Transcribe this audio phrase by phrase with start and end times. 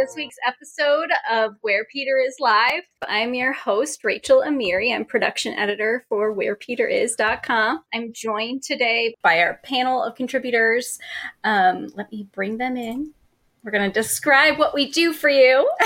[0.00, 2.84] this week's episode of Where Peter Is Live.
[3.06, 4.94] I'm your host, Rachel Amiri.
[4.94, 7.82] I'm production editor for WherePeterIs.com.
[7.92, 10.98] I'm joined today by our panel of contributors.
[11.44, 13.12] Um, let me bring them in.
[13.62, 15.70] We're going to describe what we do for you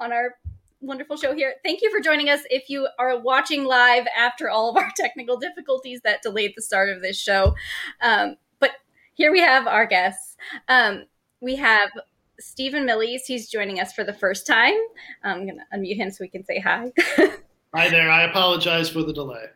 [0.00, 0.34] on our
[0.80, 1.54] wonderful show here.
[1.62, 2.40] Thank you for joining us.
[2.50, 6.88] If you are watching live after all of our technical difficulties that delayed the start
[6.88, 7.54] of this show,
[8.00, 8.72] um, but
[9.14, 10.36] here we have our guests.
[10.66, 11.04] Um,
[11.40, 11.90] we have
[12.40, 13.26] Steven Millies.
[13.26, 14.74] He's joining us for the first time.
[15.22, 16.92] I'm going to unmute him so we can say hi.
[17.74, 18.10] hi there.
[18.10, 19.46] I apologize for the delay.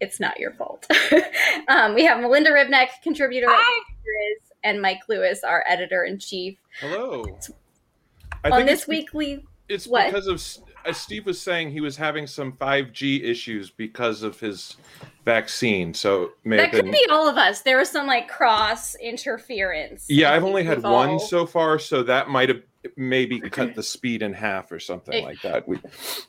[0.00, 0.86] It's not your fault.
[1.68, 3.48] um, we have Melinda Ribneck, contributor
[4.64, 6.58] and Mike Lewis, our editor in chief.
[6.80, 7.24] Hello.
[8.44, 9.44] I On this weekly.
[9.68, 10.06] It's what?
[10.06, 10.40] because of
[10.84, 14.76] as Steve was saying, he was having some 5G issues because of his
[15.24, 15.94] vaccine.
[15.94, 17.62] So maybe that could be all of us.
[17.62, 20.06] There was some like cross interference.
[20.08, 22.62] Yeah, I've only had one so far, so that might have
[22.96, 25.66] maybe cut the speed in half or something it, like that.
[25.66, 25.78] We,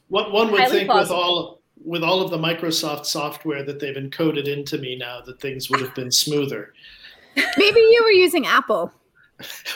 [0.10, 1.18] what one would think plausible.
[1.18, 5.42] with all with all of the Microsoft software that they've encoded into me now, that
[5.42, 6.74] things would have been smoother.
[7.36, 8.94] Maybe you were using Apple.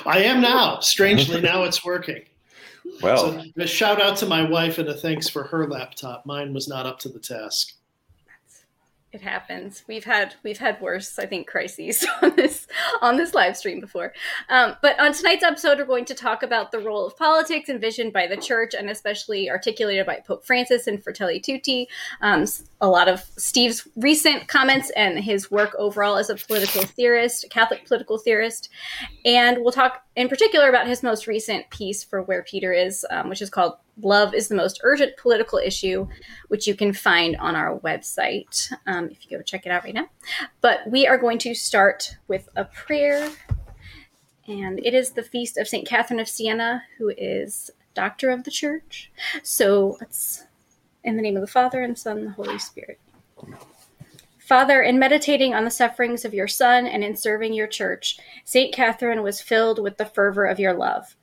[0.05, 0.79] I am now.
[0.79, 2.23] Strangely, now it's working.
[3.01, 6.25] Well, so a shout out to my wife and a thanks for her laptop.
[6.25, 7.76] Mine was not up to the task
[9.13, 9.83] it happens.
[9.87, 12.67] We've had we've had worse, I think, crises on this
[13.01, 14.13] on this live stream before.
[14.49, 18.11] Um, but on tonight's episode, we're going to talk about the role of politics envisioned
[18.11, 21.87] by the church, and especially articulated by Pope Francis and Fratelli Tutti.
[22.21, 22.45] Um,
[22.81, 27.85] a lot of Steve's recent comments and his work overall as a political theorist, Catholic
[27.87, 28.69] political theorist,
[29.23, 33.29] and we'll talk in particular about his most recent piece for Where Peter Is, um,
[33.29, 36.07] which is called Love is the Most Urgent Political Issue,
[36.49, 39.93] which you can find on our website um, if you go check it out right
[39.93, 40.07] now.
[40.61, 43.29] But we are going to start with a prayer.
[44.47, 45.87] And it is the feast of St.
[45.87, 49.11] Catherine of Siena, who is doctor of the church.
[49.41, 50.45] So let's,
[51.03, 52.99] in the name of the Father, and Son, and the Holy Spirit.
[54.37, 58.73] Father, in meditating on the sufferings of your Son and in serving your church, St.
[58.73, 61.17] Catherine was filled with the fervor of your love.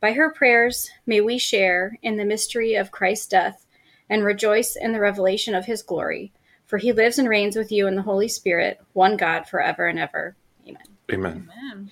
[0.00, 3.66] By her prayers, may we share in the mystery of Christ's death
[4.08, 6.32] and rejoice in the revelation of his glory.
[6.66, 9.98] For he lives and reigns with you in the Holy Spirit, one God forever and
[9.98, 10.36] ever.
[10.68, 10.82] Amen.
[11.10, 11.50] Amen.
[11.50, 11.90] Amen.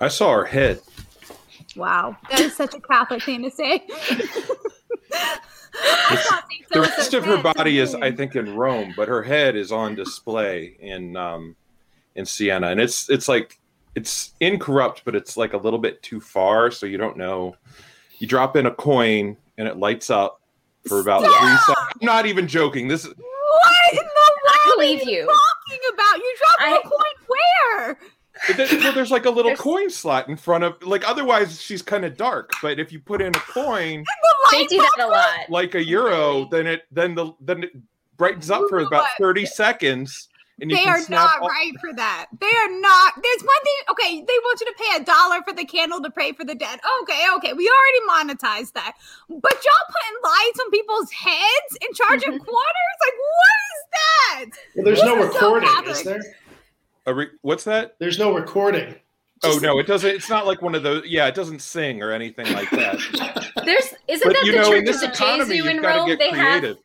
[0.00, 0.80] I saw her head.
[1.76, 2.16] Wow.
[2.30, 3.84] That is such a Catholic thing to say.
[6.72, 9.94] the rest of her body is, I think, in Rome, but her head is on
[9.94, 11.56] display in um,
[12.14, 13.58] in Siena, and it's it's like
[13.94, 17.56] it's incorrupt, but it's like a little bit too far, so you don't know.
[18.18, 20.40] You drop in a coin, and it lights up
[20.86, 21.40] for about Stop!
[21.40, 21.92] three seconds.
[22.00, 22.88] I'm not even joking.
[22.88, 25.20] This is what in the world I believe you.
[25.20, 26.18] you talking about?
[26.18, 27.98] You dropped a coin where?
[28.58, 29.60] well, there's like a little there's...
[29.60, 33.22] coin slot in front of like otherwise she's kind of dark but if you put
[33.22, 34.04] in a coin
[34.50, 37.70] they do that a lot like a euro then it then the then it
[38.16, 40.28] brightens up for about 30 seconds
[40.60, 42.26] and they are not all- right for that.
[42.38, 43.14] They are not.
[43.22, 43.74] There's one thing.
[43.90, 46.54] Okay, they want you to pay a dollar for the candle to pray for the
[46.54, 46.80] dead.
[47.02, 48.96] Okay, okay, we already monetized that.
[49.28, 52.96] But y'all putting lights on people's heads and charging quarters?
[53.00, 54.44] Like, what is that?
[54.76, 57.14] Well, there's this no recording, so is there?
[57.14, 57.96] Re- what's that?
[57.98, 58.94] There's no recording.
[59.42, 60.08] Oh no, it doesn't.
[60.08, 61.04] It's not like one of those.
[61.06, 62.96] Yeah, it doesn't sing or anything like that.
[63.64, 66.08] There's isn't but, that the know, church of the Gesù in Rome?
[66.18, 66.76] They creative.
[66.76, 66.78] have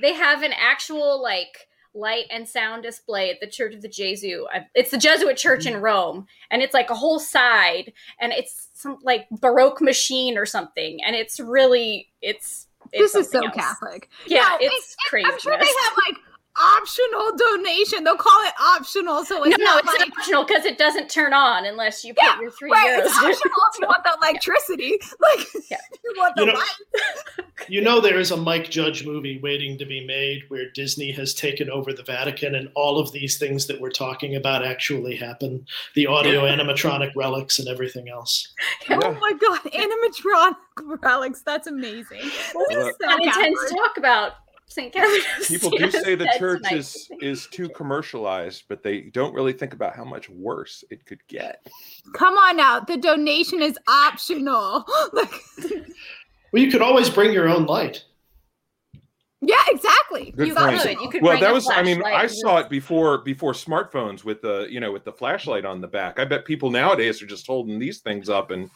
[0.00, 1.67] they have an actual like
[1.98, 4.44] light and sound display at the Church of the Gesù.
[4.74, 5.82] It's the Jesuit church in mm.
[5.82, 11.02] Rome, and it's like a whole side, and it's some like Baroque machine or something,
[11.04, 12.68] and it's really it's.
[12.92, 13.54] it's this is so else.
[13.54, 14.08] Catholic.
[14.26, 15.28] Yeah, no, it's, it's crazy.
[15.30, 16.16] I'm sure they have like
[16.58, 18.04] optional donation.
[18.04, 21.32] They'll call it optional, so it's no, no, it's like, optional because it doesn't turn
[21.32, 23.06] on unless you put your three right, euros.
[23.06, 23.32] It's optional
[23.72, 24.98] if you want the electricity.
[25.20, 25.78] Like yeah.
[26.04, 27.46] you want the you know, light.
[27.68, 31.34] you know, there is a Mike Judge movie waiting to be made where Disney has
[31.34, 35.66] taken over the Vatican, and all of these things that we're talking about actually happen.
[35.94, 38.48] The audio animatronic relics and everything else.
[38.88, 39.00] Yeah.
[39.02, 41.42] Oh my god, animatronic relics!
[41.42, 42.30] That's amazing.
[42.54, 44.32] Well, this is intense to talk about
[44.68, 44.92] St.
[44.92, 45.22] Catherine.
[45.46, 49.96] People do say the church is is too commercialized, but they don't really think about
[49.96, 51.66] how much worse it could get.
[52.14, 54.86] Come on now, the donation is optional.
[55.12, 55.22] well,
[56.52, 58.04] you could always bring your own light.
[59.40, 60.32] Yeah, exactly.
[60.36, 60.80] Good you point.
[60.82, 61.00] could.
[61.00, 61.68] You could well, that was.
[61.70, 65.64] I mean, I saw it before before smartphones with the you know with the flashlight
[65.64, 66.18] on the back.
[66.18, 68.68] I bet people nowadays are just holding these things up and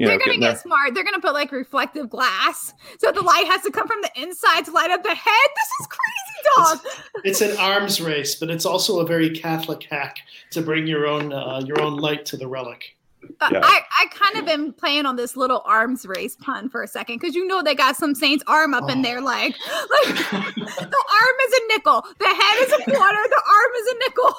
[0.00, 0.94] you they're know, gonna get smart.
[0.94, 4.64] They're gonna put like reflective glass, so the light has to come from the inside
[4.64, 5.50] to light up the head.
[5.56, 6.78] This is crazy, dog.
[7.22, 10.16] It's, it's an arms race, but it's also a very Catholic hack
[10.52, 12.96] to bring your own uh, your own light to the relic.
[13.42, 13.60] Uh, yeah.
[13.62, 17.20] I, I kind of been playing on this little arms race pun for a second
[17.20, 18.88] because you know they got some saint's arm up oh.
[18.88, 23.42] in there like like the arm is a nickel the head is a quarter the
[23.46, 24.34] arm is a nickel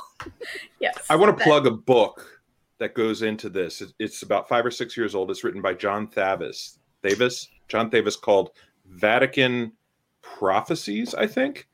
[0.80, 2.41] yes i want to plug a book
[2.82, 3.84] that goes into this.
[4.00, 5.30] It's about five or six years old.
[5.30, 8.50] It's written by john thavis thavis john thavis called
[8.86, 9.72] vatican
[10.22, 11.68] prophecies i think.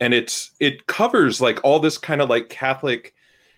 [0.00, 3.14] And it's it covers like all this kind of like catholic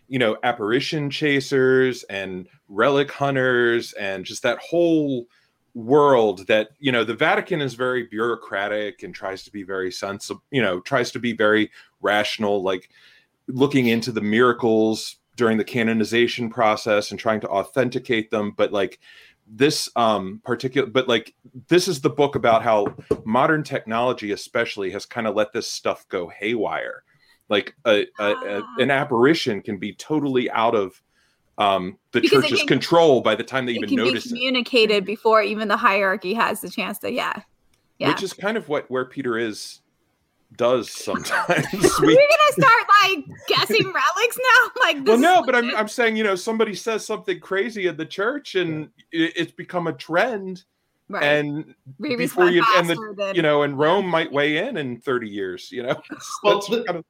[0.08, 5.26] you know apparition chasers and relic hunters and just that whole
[5.74, 10.42] world that you know the vatican is very bureaucratic and tries to be very sensible
[10.50, 11.70] you know tries to be very
[12.00, 12.88] rational like
[13.48, 18.98] looking into the miracles during the canonization process and trying to authenticate them but like
[19.46, 21.34] this um particular but like
[21.68, 22.86] this is the book about how
[23.24, 27.04] modern technology especially has kind of let this stuff go haywire
[27.48, 28.74] like a, a, a, ah.
[28.78, 31.00] an apparition can be totally out of
[31.58, 35.04] um, the because church's can, control by the time they even notice be communicated it.
[35.06, 37.40] before even the hierarchy has the chance to yeah
[37.98, 39.80] yeah which is kind of what where peter is
[40.54, 41.66] does sometimes.
[42.00, 44.70] We, are gonna start like guessing relics now?
[44.80, 48.06] Like well no but I'm, I'm saying you know somebody says something crazy in the
[48.06, 50.64] church and it, it's become a trend
[51.08, 51.22] Right.
[51.22, 55.28] And before you and the than, you know, and Rome might weigh in in 30
[55.28, 56.00] years, you know.
[56.42, 57.04] well, the, kind of...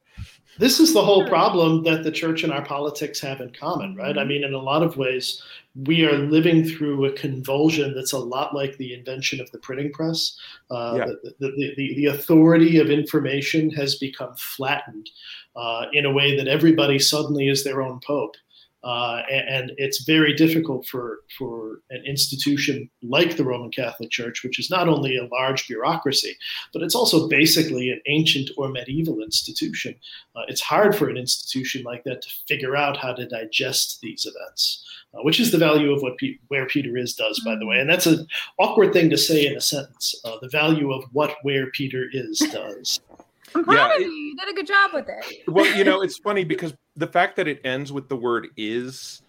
[0.58, 4.18] this is the whole problem that the church and our politics have in common, right?
[4.18, 4.28] I mm-hmm.
[4.28, 5.42] mean, in a lot of ways,
[5.84, 9.90] we are living through a convulsion that's a lot like the invention of the printing
[9.92, 10.38] press.
[10.70, 11.06] Uh, yeah.
[11.22, 15.08] the, the, the, the, authority of information has become flattened
[15.54, 18.36] uh, in a way that everybody suddenly is their own pope.
[18.86, 24.44] Uh, and, and, it's very difficult for, for an institution like the Roman Catholic Church,
[24.44, 26.36] which is not only a large bureaucracy,
[26.72, 29.92] but it's also basically an ancient or medieval institution.
[30.36, 34.24] Uh, it's hard for an institution like that to figure out how to digest these
[34.24, 37.66] events, uh, which is the value of what Pe- where Peter is does, by the
[37.66, 37.80] way.
[37.80, 38.24] And that's an
[38.60, 40.14] awkward thing to say in a sentence.
[40.24, 43.00] Uh, the value of what where Peter is does.
[43.56, 44.08] I'm proud yeah, of you.
[44.08, 45.48] You did a good job with it.
[45.48, 49.22] Well, you know, it's funny because the fact that it ends with the word is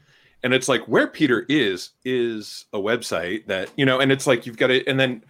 [0.44, 4.46] and it's like where Peter is is a website that, you know, and it's like
[4.46, 5.24] you've got it and then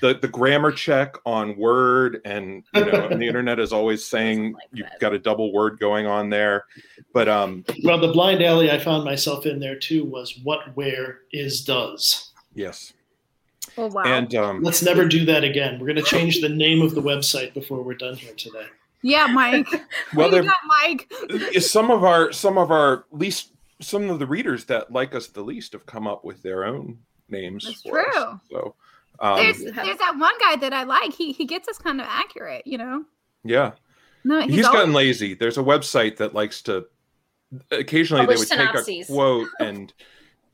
[0.00, 4.52] the, the grammar check on word and you know and the internet is always saying
[4.52, 5.00] like you've that.
[5.00, 6.66] got a double word going on there
[7.14, 11.20] but um well the blind alley i found myself in there too was what where
[11.32, 12.92] is does yes
[13.76, 14.02] Oh wow!
[14.04, 15.78] And um, let's never do that again.
[15.78, 18.66] We're going to change the name of the website before we're done here today.
[19.02, 19.66] Yeah, Mike.
[20.14, 21.12] well, there, Mike.
[21.60, 25.42] some of our some of our least some of the readers that like us the
[25.42, 26.98] least have come up with their own
[27.28, 27.64] names.
[27.64, 28.02] That's true.
[28.16, 28.40] Us.
[28.50, 28.74] So
[29.18, 31.12] um, there's there's that one guy that I like.
[31.12, 33.04] He he gets us kind of accurate, you know.
[33.44, 33.72] Yeah.
[34.24, 34.78] No, he's, he's always...
[34.78, 35.34] gotten lazy.
[35.34, 36.86] There's a website that likes to
[37.70, 38.86] occasionally they would synopses.
[38.86, 39.92] take a quote and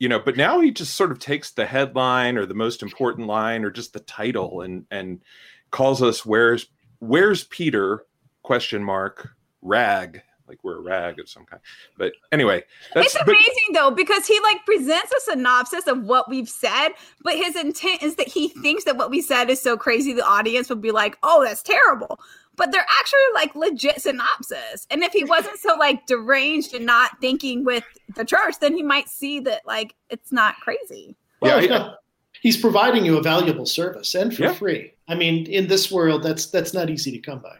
[0.01, 3.27] you know but now he just sort of takes the headline or the most important
[3.27, 5.21] line or just the title and and
[5.69, 6.65] calls us where's
[6.99, 8.03] where's peter?
[8.41, 9.29] question mark
[9.61, 11.61] rag like we're a rag of some kind.
[11.99, 12.63] But anyway
[12.95, 16.89] that's it's amazing but, though because he like presents a synopsis of what we've said
[17.23, 20.25] but his intent is that he thinks that what we said is so crazy the
[20.25, 22.19] audience will be like oh that's terrible
[22.55, 24.85] but they're actually like legit synopsis.
[24.89, 27.83] And if he wasn't so like deranged and not thinking with
[28.15, 31.15] the church, then he might see that like it's not crazy.
[31.41, 31.93] Well, yeah,
[32.41, 34.53] he's providing you a valuable service and for yeah.
[34.53, 34.93] free.
[35.07, 37.57] I mean, in this world, that's that's not easy to come by.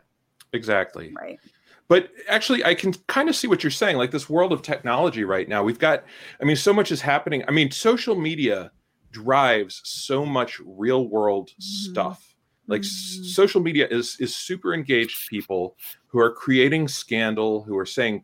[0.53, 1.13] Exactly.
[1.13, 1.39] Right.
[1.87, 3.97] But actually, I can kind of see what you're saying.
[3.97, 6.05] Like this world of technology right now, we've got,
[6.41, 7.43] I mean, so much is happening.
[7.49, 8.71] I mean, social media
[9.11, 11.91] drives so much real world mm-hmm.
[11.91, 12.30] stuff
[12.71, 13.23] like mm-hmm.
[13.23, 15.75] social media is is super engaged people
[16.07, 18.23] who are creating scandal who are saying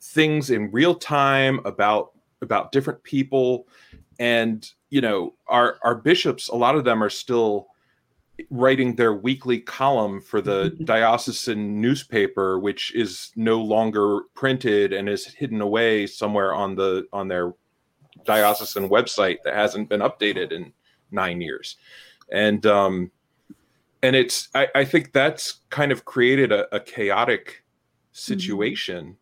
[0.00, 3.66] things in real time about about different people
[4.18, 7.66] and you know our our bishops a lot of them are still
[8.48, 15.26] writing their weekly column for the diocesan newspaper which is no longer printed and is
[15.26, 17.52] hidden away somewhere on the on their
[18.24, 20.72] diocesan website that hasn't been updated in
[21.10, 21.76] 9 years
[22.30, 23.10] and um
[24.02, 28.12] and it's I, I think that's kind of created a, a chaotic mm-hmm.
[28.12, 29.16] situation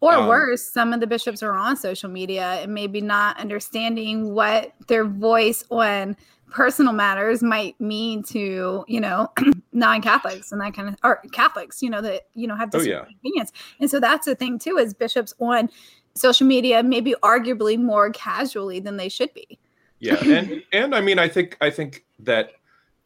[0.00, 4.34] or um, worse some of the bishops are on social media and maybe not understanding
[4.34, 6.16] what their voice on
[6.50, 9.30] personal matters might mean to you know
[9.72, 12.96] non-catholics and that kind of or catholics you know that you know have different oh,
[12.96, 13.16] yeah.
[13.18, 15.70] opinions and so that's the thing too is bishops on
[16.14, 19.58] social media maybe arguably more casually than they should be
[19.98, 22.52] yeah and and i mean i think i think that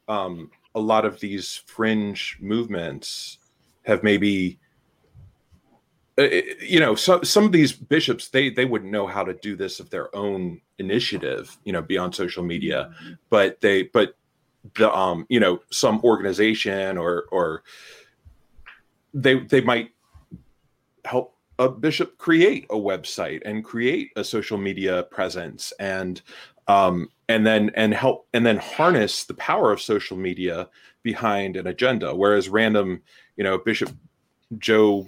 [0.08, 3.38] um, a lot of these fringe movements
[3.84, 4.58] have maybe
[6.18, 6.28] uh,
[6.62, 9.80] you know, so, some of these bishops they they wouldn't know how to do this
[9.80, 13.14] of their own initiative, you know, beyond social media, mm-hmm.
[13.28, 14.14] but they but
[14.74, 17.62] the um you know some organization or or
[19.12, 19.90] they they might
[21.04, 26.22] help a bishop create a website and create a social media presence and
[26.68, 30.68] um and then and help and then harness the power of social media
[31.02, 32.14] behind an agenda.
[32.14, 33.02] Whereas random
[33.36, 33.90] you know bishop
[34.58, 35.06] joe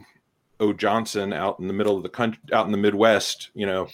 [0.60, 0.72] o.
[0.72, 3.88] Johnson out in the middle of the country out in the midwest you know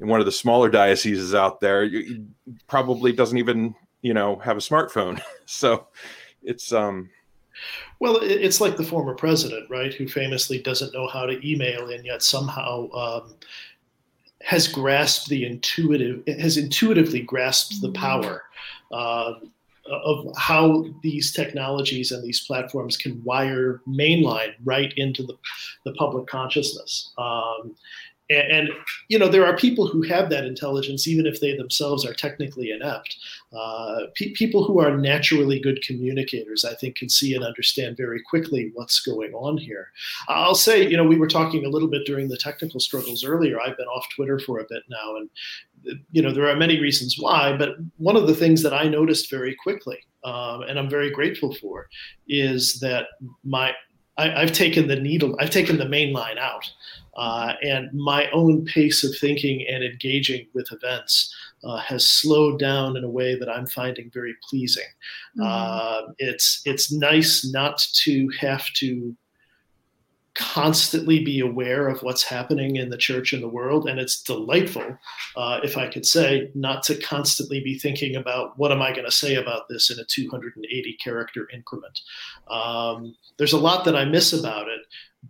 [0.00, 2.26] in one of the smaller dioceses out there you,
[2.66, 5.20] probably doesn't even you know have a smartphone.
[5.46, 5.88] So
[6.44, 7.10] it's um
[7.98, 12.04] well it's like the former president right who famously doesn't know how to email and
[12.04, 13.34] yet somehow um,
[14.42, 18.02] has grasped the intuitive has intuitively grasped the mm-hmm.
[18.02, 18.42] power
[18.92, 19.34] uh,
[19.90, 25.36] of how these technologies and these platforms can wire mainline right into the,
[25.84, 27.74] the public consciousness um,
[28.30, 28.68] and, and,
[29.08, 32.70] you know there are people who have that intelligence even if they themselves are technically
[32.70, 33.16] inept.
[33.52, 38.22] Uh, pe- people who are naturally good communicators i think can see and understand very
[38.22, 39.88] quickly what's going on here.
[40.28, 43.60] I'll say you know we were talking a little bit during the technical struggles earlier.
[43.60, 45.28] I've been off twitter for a bit now and
[46.12, 49.30] you know there are many reasons why but one of the things that i noticed
[49.30, 51.88] very quickly um, and i'm very grateful for
[52.28, 53.06] is that
[53.44, 53.72] my
[54.20, 56.70] I, have taken the needle, I've taken the main line out,
[57.16, 62.96] uh, and my own pace of thinking and engaging with events uh, has slowed down
[62.96, 64.84] in a way that I'm finding very pleasing.
[65.38, 65.42] Mm-hmm.
[65.46, 69.14] Uh, it's it's nice not to have to
[70.40, 73.86] constantly be aware of what's happening in the church and the world.
[73.86, 74.96] And it's delightful,
[75.36, 79.04] uh, if I could say, not to constantly be thinking about what am I going
[79.04, 82.00] to say about this in a 280 character increment.
[82.48, 84.80] Um, there's a lot that I miss about it.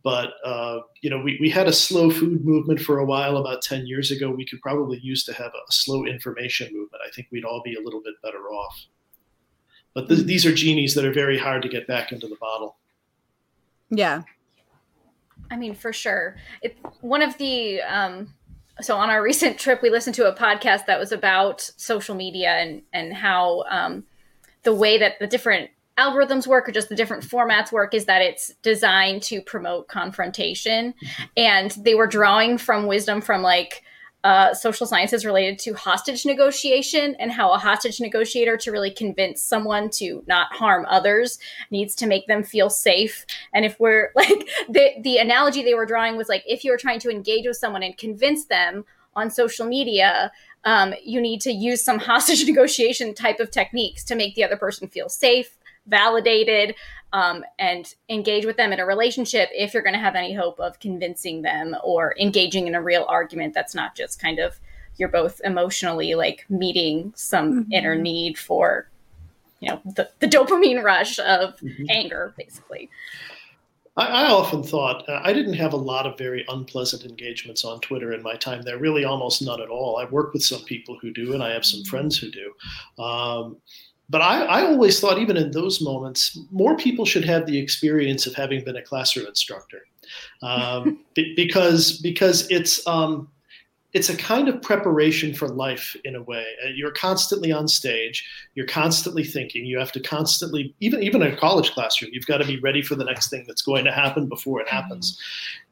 [0.05, 3.61] But uh, you know, we, we had a slow food movement for a while about
[3.63, 4.31] 10 years ago.
[4.31, 7.03] We could probably use to have a slow information movement.
[7.05, 8.87] I think we'd all be a little bit better off.
[9.93, 12.77] But th- these are genies that are very hard to get back into the bottle.
[13.91, 14.23] Yeah,
[15.51, 16.37] I mean, for sure.
[16.63, 18.35] It's one of the um,
[18.81, 22.51] so on our recent trip, we listened to a podcast that was about social media
[22.51, 24.05] and and how um,
[24.63, 28.23] the way that the different algorithms work or just the different formats work is that
[28.23, 31.23] it's designed to promote confrontation, mm-hmm.
[31.37, 33.83] and they were drawing from wisdom from like
[34.23, 39.41] uh, social sciences related to hostage negotiation and how a hostage negotiator to really convince
[39.41, 41.39] someone to not harm others
[41.71, 43.25] needs to make them feel safe.
[43.55, 47.01] And if we're like the the analogy they were drawing was like if you're trying
[47.01, 48.85] to engage with someone and convince them
[49.17, 50.31] on social media
[50.65, 54.57] um, you need to use some hostage negotiation type of techniques to make the other
[54.57, 55.57] person feel safe
[55.87, 56.75] validated
[57.13, 60.61] um, and engage with them in a relationship if you're going to have any hope
[60.61, 64.59] of convincing them or engaging in a real argument that's not just kind of
[64.97, 67.73] you're both emotionally like meeting some mm-hmm.
[67.73, 68.89] inner need for
[69.61, 71.85] you know the, the dopamine rush of mm-hmm.
[71.89, 72.89] anger basically
[73.97, 77.81] I, I often thought uh, I didn't have a lot of very unpleasant engagements on
[77.81, 79.99] Twitter in my time there, really almost none at all.
[79.99, 83.03] I work with some people who do, and I have some friends who do.
[83.03, 83.57] Um,
[84.11, 88.27] but I, I, always thought, even in those moments, more people should have the experience
[88.27, 89.83] of having been a classroom instructor,
[90.43, 93.29] um, because because it's um,
[93.93, 96.45] it's a kind of preparation for life in a way.
[96.65, 98.25] Uh, you're constantly on stage.
[98.55, 99.65] You're constantly thinking.
[99.65, 102.83] You have to constantly, even even in a college classroom, you've got to be ready
[102.83, 105.21] for the next thing that's going to happen before it happens.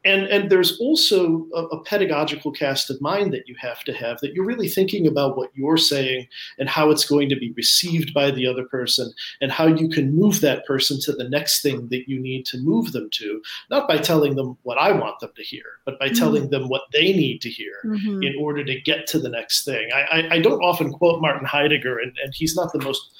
[0.05, 4.19] And and there's also a, a pedagogical cast of mind that you have to have
[4.21, 6.27] that you're really thinking about what you're saying
[6.57, 10.15] and how it's going to be received by the other person and how you can
[10.15, 13.87] move that person to the next thing that you need to move them to, not
[13.87, 16.15] by telling them what I want them to hear, but by mm-hmm.
[16.15, 17.73] telling them what they need to hear.
[17.85, 19.89] Mm-hmm in order to get to the next thing.
[19.93, 23.11] I, I, I, don't often quote Martin Heidegger, and, and he's not the most.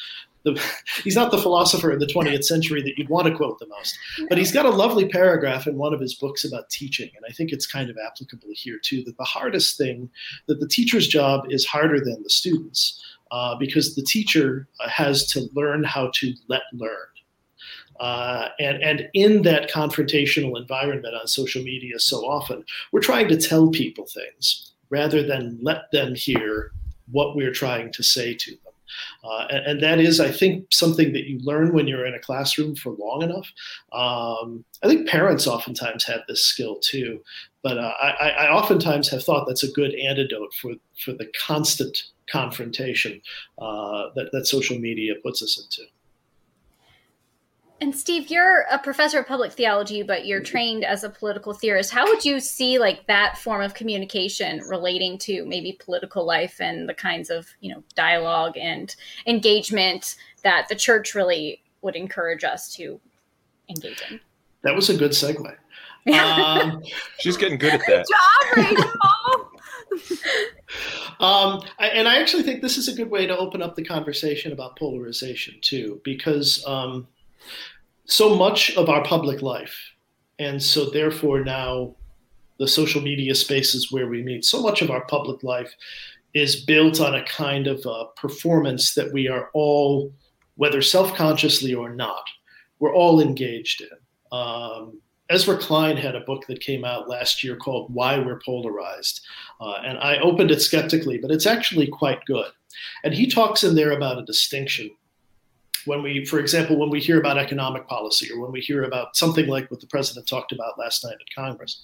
[0.44, 0.62] The,
[1.04, 3.98] he's not the philosopher of the 20th century that you'd want to quote the most,
[4.30, 7.34] but he's got a lovely paragraph in one of his books about teaching, and I
[7.34, 9.04] think it's kind of applicable here too.
[9.04, 10.10] That the hardest thing,
[10.48, 15.50] that the teacher's job is harder than the students, uh, because the teacher has to
[15.54, 17.08] learn how to let learn.
[18.00, 23.38] Uh, and, and in that confrontational environment on social media so often, we're trying to
[23.38, 26.72] tell people things rather than let them hear
[27.12, 28.69] what we're trying to say to them.
[29.24, 32.20] Uh, and, and, that is, I think, something that you learn when you're in a
[32.20, 33.52] classroom for long enough.
[33.92, 37.22] Um, I think parents oftentimes have this skill too,
[37.62, 40.74] but uh, I, I, oftentimes have thought that's a good antidote for,
[41.04, 43.22] for the constant confrontation
[43.58, 45.90] uh, that, that social media puts us into.
[47.82, 51.92] And Steve, you're a professor of public theology, but you're trained as a political theorist.
[51.92, 56.90] How would you see like that form of communication relating to maybe political life and
[56.90, 58.94] the kinds of, you know, dialogue and
[59.26, 63.00] engagement that the church really would encourage us to
[63.70, 64.20] engage in?
[64.64, 65.56] That was a good segue.
[66.10, 66.82] Um,
[67.20, 68.06] She's getting good at that.
[68.56, 68.92] Good job, Rachel.
[71.20, 73.84] um, I, and I actually think this is a good way to open up the
[73.84, 77.08] conversation about polarization too, because um,
[78.06, 79.78] so much of our public life,
[80.40, 81.96] and so therefore now
[82.60, 85.74] the social media spaces where we meet, so much of our public life
[86.34, 90.14] is built on a kind of uh, performance that we are all,
[90.56, 92.24] whether self-consciously or not,
[92.80, 94.38] we're all engaged in.
[94.38, 99.22] Um, Ezra Klein had a book that came out last year called Why We're Polarized.
[99.62, 102.52] Uh, and I opened it skeptically, but it's actually quite good.
[103.04, 104.90] And he talks in there about a distinction.
[105.86, 109.16] When we, for example, when we hear about economic policy or when we hear about
[109.16, 111.82] something like what the president talked about last night at Congress,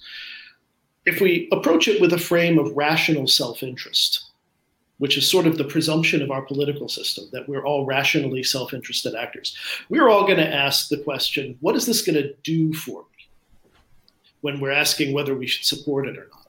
[1.04, 4.30] if we approach it with a frame of rational self interest,
[4.98, 8.74] which is sort of the presumption of our political system that we're all rationally self
[8.74, 9.56] interested actors,
[9.88, 13.16] we're all going to ask the question what is this going to do for me?
[14.46, 16.46] when we're asking whether we should support it or not.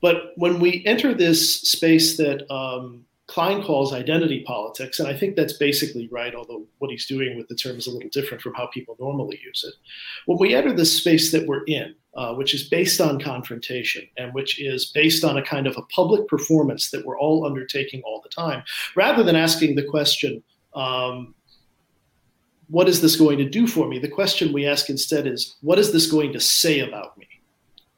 [0.00, 5.36] But when we enter this space that um, Klein calls identity politics, and I think
[5.36, 8.52] that's basically right, although what he's doing with the term is a little different from
[8.52, 9.72] how people normally use it.
[10.26, 14.34] When we enter this space that we're in, uh, which is based on confrontation and
[14.34, 18.20] which is based on a kind of a public performance that we're all undertaking all
[18.22, 18.64] the time,
[18.96, 20.42] rather than asking the question,
[20.74, 21.34] um,
[22.68, 23.98] what is this going to do for me?
[23.98, 27.26] The question we ask instead is, what is this going to say about me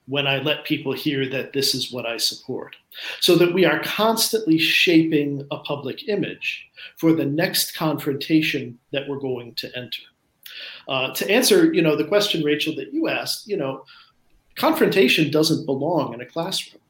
[0.06, 2.76] when I let people hear that this is what I support?
[3.20, 6.66] So that we are constantly shaping a public image
[6.98, 10.02] for the next confrontation that we're going to enter.
[10.86, 13.84] Uh, to answer, you know, the question, Rachel, that you asked, you know,
[14.56, 16.80] confrontation doesn't belong in a classroom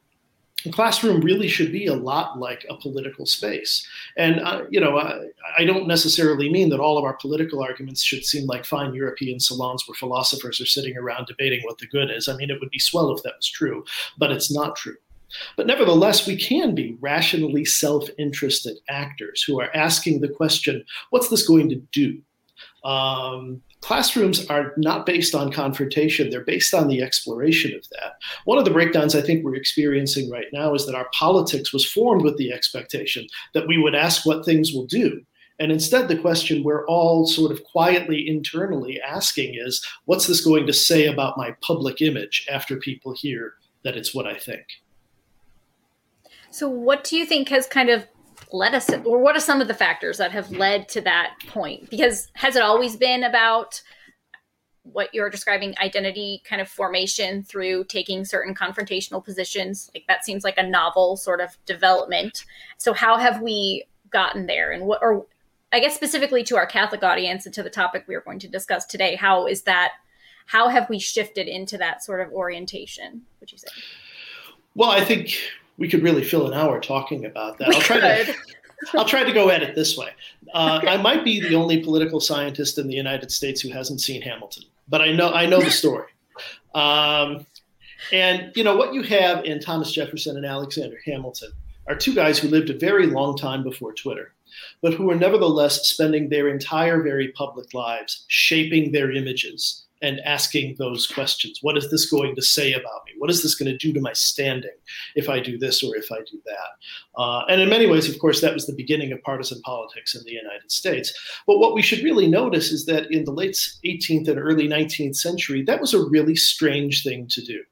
[0.64, 3.86] the classroom really should be a lot like a political space.
[4.16, 5.26] And, uh, you know, I,
[5.58, 9.38] I, don't necessarily mean that all of our political arguments should seem like fine European
[9.38, 12.28] salons where philosophers are sitting around debating what the good is.
[12.28, 13.84] I mean, it would be swell if that was true,
[14.16, 14.96] but it's not true.
[15.56, 21.28] But nevertheless, we can be rationally self interested actors who are asking the question what's
[21.28, 22.20] this going to do?
[22.84, 28.14] Um, classrooms are not based on confrontation, they're based on the exploration of that.
[28.46, 31.84] One of the breakdowns I think we're experiencing right now is that our politics was
[31.84, 35.20] formed with the expectation that we would ask what things will do.
[35.58, 40.66] And instead, the question we're all sort of quietly internally asking is what's this going
[40.66, 44.64] to say about my public image after people hear that it's what I think?
[46.50, 48.06] So, what do you think has kind of
[48.52, 51.90] led us or what are some of the factors that have led to that point?
[51.90, 53.82] Because has it always been about
[54.82, 59.90] what you're describing identity kind of formation through taking certain confrontational positions?
[59.94, 62.44] Like that seems like a novel sort of development.
[62.78, 64.72] So how have we gotten there?
[64.72, 65.26] And what or
[65.74, 68.48] i guess specifically to our catholic audience and to the topic we are going to
[68.48, 69.92] discuss today how is that
[70.46, 73.68] how have we shifted into that sort of orientation would you say?
[74.74, 75.36] Well i think
[75.76, 77.68] we could really fill an hour talking about that.
[77.68, 78.26] We I'll try could.
[78.26, 78.34] to.
[78.98, 80.10] I'll try to go at it this way.
[80.52, 84.20] Uh, I might be the only political scientist in the United States who hasn't seen
[84.20, 86.08] Hamilton, but I know I know the story.
[86.74, 87.46] Um,
[88.12, 91.52] and you know what you have in Thomas Jefferson and Alexander Hamilton
[91.86, 94.34] are two guys who lived a very long time before Twitter,
[94.82, 100.76] but who are nevertheless spending their entire very public lives shaping their images and asking
[100.78, 101.58] those questions.
[101.62, 103.12] What is this going to say about me?
[103.18, 104.76] What is this going to do to my standing
[105.14, 107.20] if I do this or if I do that?
[107.20, 110.22] Uh, and in many ways, of course, that was the beginning of partisan politics in
[110.24, 111.12] the United States.
[111.46, 115.16] But what we should really notice is that in the late 18th and early 19th
[115.16, 117.62] century, that was a really strange thing to do.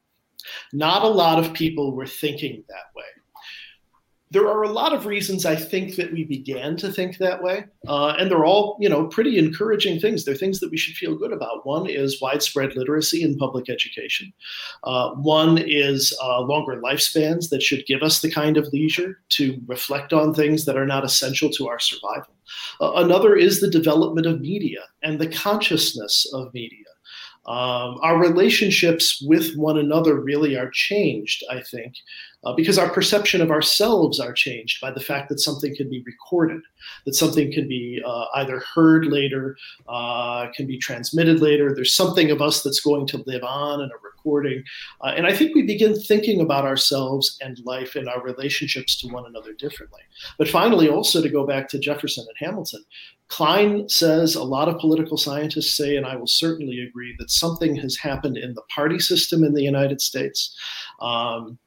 [0.73, 3.05] Not a lot of people were thinking that way
[4.33, 7.66] there are a lot of reasons I think that we began to think that way,
[7.87, 10.25] uh, and they're all, you know, pretty encouraging things.
[10.25, 11.66] They're things that we should feel good about.
[11.66, 14.33] One is widespread literacy in public education.
[14.85, 19.61] Uh, one is uh, longer lifespans that should give us the kind of leisure to
[19.66, 22.35] reflect on things that are not essential to our survival.
[22.81, 26.79] Uh, another is the development of media and the consciousness of media.
[27.45, 31.95] Um, our relationships with one another really are changed, I think,
[32.44, 36.02] uh, because our perception of ourselves are changed by the fact that something can be
[36.05, 36.61] recorded,
[37.07, 39.57] that something can be uh, either heard later,
[39.88, 41.74] uh, can be transmitted later.
[41.74, 44.64] There's something of us that's going to live on in a recording.
[45.00, 49.09] Uh, and I think we begin thinking about ourselves and life and our relationships to
[49.09, 50.00] one another differently.
[50.38, 52.85] But finally, also to go back to Jefferson and Hamilton,
[53.28, 57.74] Klein says, a lot of political scientists say, and I will certainly agree, that something
[57.76, 60.55] has happened in the party system in the United States.
[61.00, 61.59] Um,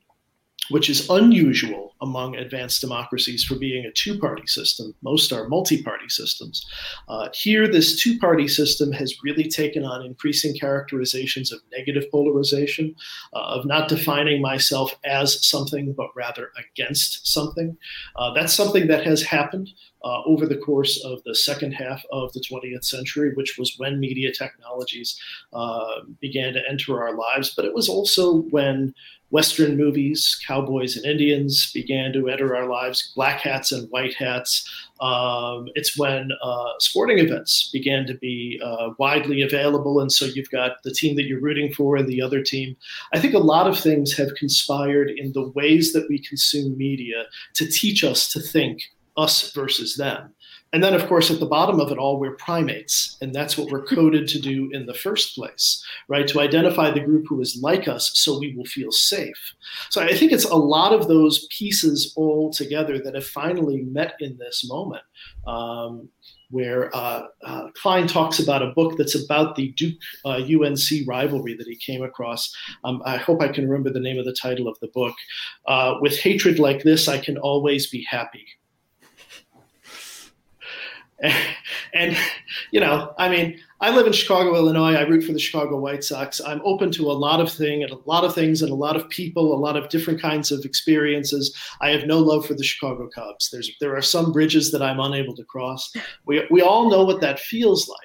[0.70, 4.94] which is unusual among advanced democracies for being a two party system.
[5.02, 6.66] Most are multi party systems.
[7.08, 12.96] Uh, here, this two party system has really taken on increasing characterizations of negative polarization,
[13.34, 17.78] uh, of not defining myself as something, but rather against something.
[18.16, 19.70] Uh, that's something that has happened.
[20.06, 24.00] Uh, over the course of the second half of the 20th century, which was when
[24.00, 25.20] media technologies
[25.52, 28.94] uh, began to enter our lives, but it was also when
[29.32, 34.64] Western movies, cowboys and Indians began to enter our lives, black hats and white hats.
[35.02, 40.00] Um, it's when uh, sporting events began to be uh, widely available.
[40.00, 42.78] And so you've got the team that you're rooting for and the other team.
[43.14, 47.26] I think a lot of things have conspired in the ways that we consume media
[47.56, 48.84] to teach us to think
[49.18, 50.34] us versus them.
[50.74, 53.18] And then, of course, at the bottom of it all, we're primates.
[53.22, 56.28] And that's what we're coded to do in the first place, right?
[56.28, 59.54] To identify the group who is like us so we will feel safe.
[59.90, 64.16] So I think it's a lot of those pieces all together that have finally met
[64.20, 65.04] in this moment.
[65.48, 66.10] Um,
[66.52, 71.56] where uh, uh, Klein talks about a book that's about the Duke uh, UNC rivalry
[71.56, 72.56] that he came across.
[72.84, 75.16] Um, I hope I can remember the name of the title of the book.
[75.68, 78.46] Uh, With hatred like this, I can always be happy.
[81.94, 82.18] and
[82.72, 84.96] you know, I mean, I live in Chicago, Illinois.
[84.96, 86.42] I root for the Chicago White Sox.
[86.42, 88.96] I'm open to a lot of thing and a lot of things and a lot
[88.96, 91.56] of people, a lot of different kinds of experiences.
[91.82, 93.50] I have no love for the Chicago Cubs.
[93.50, 95.92] There's there are some bridges that I'm unable to cross.
[96.26, 98.00] We we all know what that feels like.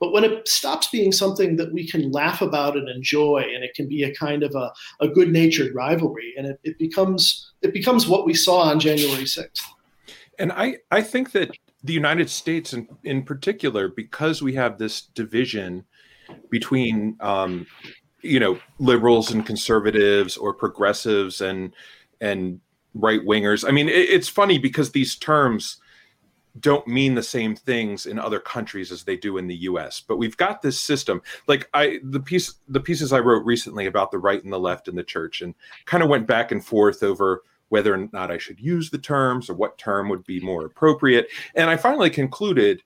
[0.00, 3.74] But when it stops being something that we can laugh about and enjoy, and it
[3.74, 8.06] can be a kind of a, a good-natured rivalry, and it, it becomes it becomes
[8.06, 9.60] what we saw on January 6th.
[10.38, 11.50] And I, I think that
[11.84, 15.84] the United States, in, in particular, because we have this division
[16.50, 17.66] between, um,
[18.22, 21.72] you know, liberals and conservatives, or progressives and
[22.20, 22.60] and
[22.94, 23.66] right wingers.
[23.66, 25.78] I mean, it, it's funny because these terms
[26.60, 30.00] don't mean the same things in other countries as they do in the US.
[30.00, 31.22] But we've got this system.
[31.46, 34.88] Like I the piece the pieces I wrote recently about the right and the left
[34.88, 38.38] in the church and kind of went back and forth over whether or not I
[38.38, 41.28] should use the terms or what term would be more appropriate.
[41.54, 42.82] And I finally concluded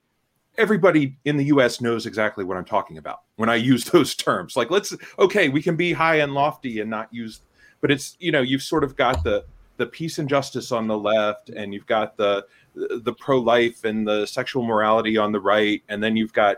[0.57, 4.55] everybody in the US knows exactly what I'm talking about when I use those terms.
[4.55, 7.41] Like, let's, okay, we can be high and lofty and not use,
[7.81, 9.45] but it's, you know, you've sort of got the,
[9.77, 14.07] the peace and justice on the left, and you've got the, the pro life and
[14.07, 15.81] the sexual morality on the right.
[15.89, 16.57] And then you've got,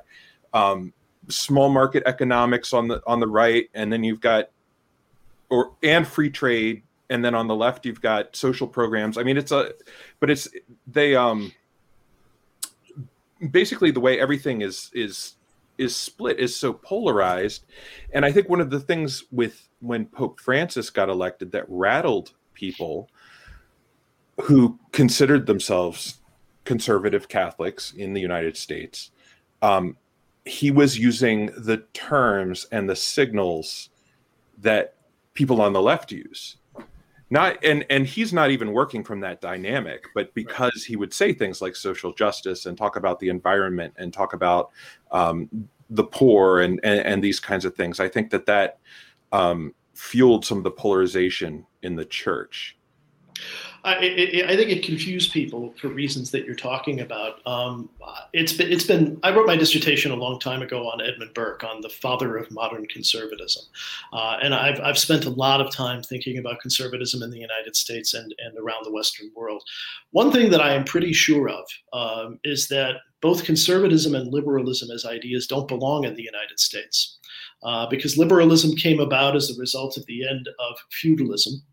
[0.54, 0.94] um,
[1.30, 4.50] small market economics on the on the right and then you've got
[5.50, 9.18] or and free trade and then on the left you've got social programs.
[9.18, 9.72] I mean it's a
[10.20, 10.48] but it's
[10.88, 11.52] they um
[13.52, 15.36] basically the way everything is is
[15.78, 17.66] is split is so polarized.
[18.14, 22.34] And i think one of the things with when pope francis got elected that rattled
[22.54, 23.10] people
[24.42, 26.20] who considered themselves
[26.64, 29.12] conservative catholics in the united states
[29.62, 29.98] um,
[30.46, 33.90] he was using the terms and the signals
[34.60, 34.96] that
[35.34, 36.58] people on the left use
[37.36, 41.34] not and and he's not even working from that dynamic but because he would say
[41.34, 44.72] things like social justice and talk about the environment and talk about
[45.12, 45.50] um,
[45.90, 48.80] the poor and, and, and these kinds of things i think that that
[49.34, 52.78] um, fueled some of the polarization in the church
[53.86, 53.98] I,
[54.48, 57.46] I think it confused people for reasons that you're talking about.
[57.46, 57.88] Um,
[58.34, 59.20] it's been, it's been.
[59.22, 62.50] I wrote my dissertation a long time ago on Edmund Burke, on the father of
[62.50, 63.64] modern conservatism,
[64.12, 67.76] uh, and I've I've spent a lot of time thinking about conservatism in the United
[67.76, 69.64] States and and around the Western world.
[70.12, 74.90] One thing that I am pretty sure of um, is that both conservatism and liberalism
[74.90, 77.20] as ideas don't belong in the United States.
[77.64, 81.64] Uh, because liberalism came about as a result of the end of feudalism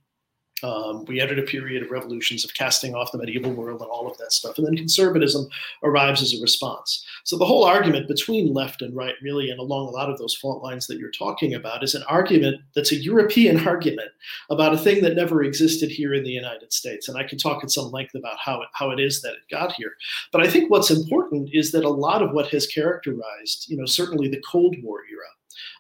[0.62, 4.11] um, we entered a period of revolutions, of casting off the medieval world and all
[4.11, 4.59] of that stuff.
[4.59, 5.48] And then conservatism
[5.83, 7.05] arrives as a response.
[7.25, 10.35] So the whole argument between left and right, really, and along a lot of those
[10.35, 14.11] fault lines that you're talking about, is an argument that's a European argument
[14.51, 17.09] about a thing that never existed here in the United States.
[17.09, 19.51] And I can talk at some length about how it, how it is that it
[19.51, 19.92] got here.
[20.31, 23.87] But I think what's important is that a lot of what has characterized, you know,
[23.87, 25.27] certainly the Cold War era,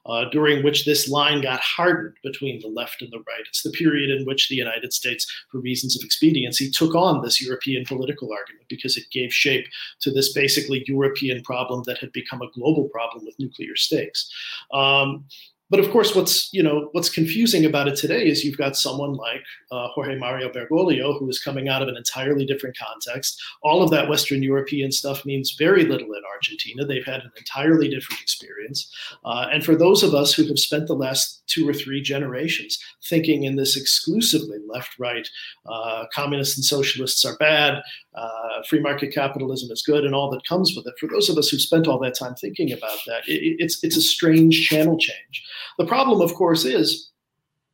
[0.06, 3.46] uh, during which this line got hardened between the left and the right.
[3.48, 7.40] It's the period in which the United States, for reasons of expediency, took on this
[7.40, 9.66] European political argument because it gave shape
[10.00, 14.30] to this basically European problem that had become a global problem with nuclear stakes.
[14.72, 15.24] Um,
[15.72, 19.14] but of course, what's you know what's confusing about it today is you've got someone
[19.14, 23.42] like uh, Jorge Mario Bergoglio who is coming out of an entirely different context.
[23.62, 26.84] All of that Western European stuff means very little in Argentina.
[26.84, 30.88] They've had an entirely different experience, uh, and for those of us who have spent
[30.88, 35.26] the last two or three generations thinking in this exclusively left-right,
[35.66, 37.82] uh, communists and socialists are bad,
[38.14, 40.94] uh, free market capitalism is good, and all that comes with it.
[41.00, 43.96] For those of us who've spent all that time thinking about that, it, it's it's
[43.96, 45.42] a strange channel change.
[45.78, 47.10] The problem, of course, is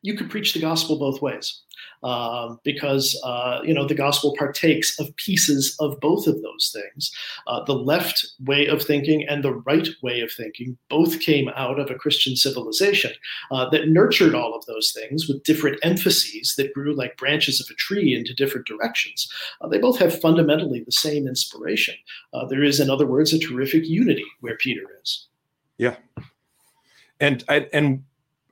[0.03, 1.62] you could preach the gospel both ways.
[2.05, 7.11] Um, because uh, you know the gospel partakes of pieces of both of those things.
[7.48, 11.81] Uh, the left way of thinking and the right way of thinking both came out
[11.81, 13.12] of a Christian civilization
[13.51, 17.66] uh, that nurtured all of those things with different emphases that grew like branches of
[17.68, 19.29] a tree into different directions.
[19.61, 21.96] Uh, they both have fundamentally the same inspiration.
[22.33, 25.27] Uh, there is, in other words, a terrific unity where Peter is.
[25.79, 25.96] Yeah,
[27.20, 28.04] and I and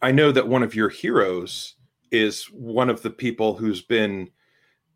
[0.03, 1.75] I know that one of your heroes
[2.11, 4.31] is one of the people who's been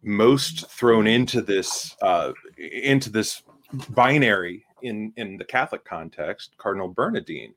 [0.03, 3.43] most thrown into this uh, into this
[3.91, 7.55] binary in in the Catholic context, Cardinal Bernardin,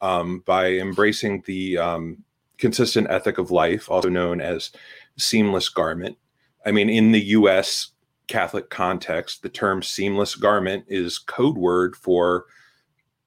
[0.00, 2.24] um, by embracing the um,
[2.58, 4.70] consistent ethic of life, also known as
[5.16, 6.16] seamless garment.
[6.64, 7.92] I mean, in the U.S.
[8.26, 12.46] Catholic context, the term seamless garment is code word for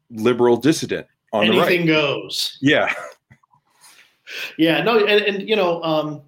[0.10, 2.02] liberal dissident on Anything the right.
[2.02, 2.58] goes.
[2.62, 2.94] Yeah.
[4.58, 6.22] Yeah, no, and, and you know, um,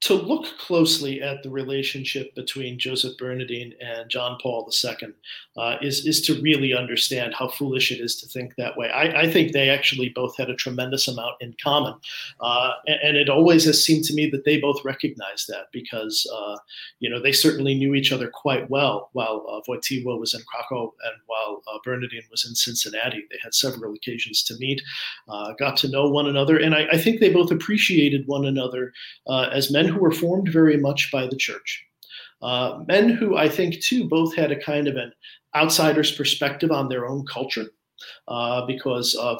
[0.00, 5.08] to look closely at the relationship between Joseph Bernardin and John Paul II
[5.58, 8.88] uh, is is to really understand how foolish it is to think that way.
[8.88, 11.94] I, I think they actually both had a tremendous amount in common,
[12.40, 16.26] uh, and, and, it always has seemed to me that they both recognized that because
[16.34, 16.56] uh,
[17.00, 20.94] you know they certainly knew each other quite well while uh, Wojtyła was in Krakow
[21.04, 23.26] and while uh, Bernardin was in Cincinnati.
[23.30, 24.80] They had several occasions to meet,
[25.28, 28.92] uh, got to know one another, and I, I, think they both appreciated one another
[29.52, 31.84] as men who were formed very much by the church.
[32.42, 35.12] Uh, men who I think too both had a kind of an
[35.54, 37.66] outsider's perspective on their own culture.
[38.28, 39.34] Uh, because uh,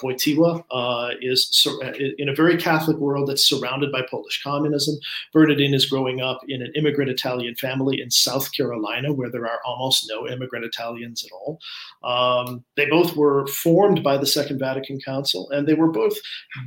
[0.73, 1.81] uh, is sur-
[2.19, 4.97] in a very Catholic world that's surrounded by Polish communism.
[5.33, 9.61] Bernardin is growing up in an immigrant Italian family in South Carolina, where there are
[9.64, 11.61] almost no immigrant Italians at all.
[12.03, 16.16] Um, they both were formed by the Second Vatican Council, and they were both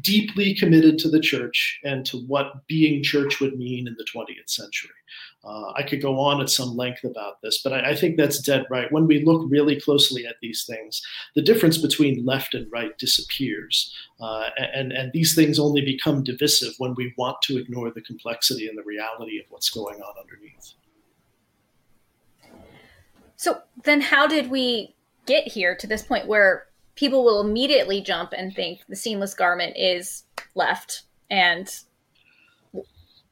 [0.01, 4.49] deeply committed to the church and to what being church would mean in the 20th
[4.49, 4.91] century.
[5.45, 8.39] Uh, I could go on at some length about this, but I, I, think that's
[8.39, 8.89] dead right.
[8.93, 11.01] When we look really closely at these things,
[11.35, 13.93] the difference between left and right disappears.
[14.21, 18.69] Uh, and, and these things only become divisive when we want to ignore the complexity
[18.69, 20.75] and the reality of what's going on underneath.
[23.35, 28.33] So, then how did we get here to this point where people will immediately jump
[28.37, 30.23] and think the seamless garment is
[30.55, 31.79] left and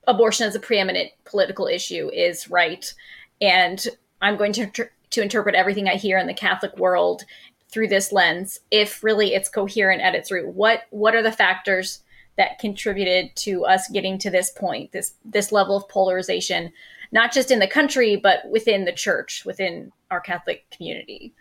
[0.07, 2.93] abortion as a preeminent political issue is right,
[3.39, 3.85] and
[4.21, 4.69] I'm going to
[5.11, 7.23] to interpret everything I hear in the Catholic world
[7.69, 8.59] through this lens.
[8.69, 12.03] If really it's coherent at its root, what what are the factors
[12.37, 16.71] that contributed to us getting to this point, this this level of polarization,
[17.11, 21.33] not just in the country but within the church, within our Catholic community?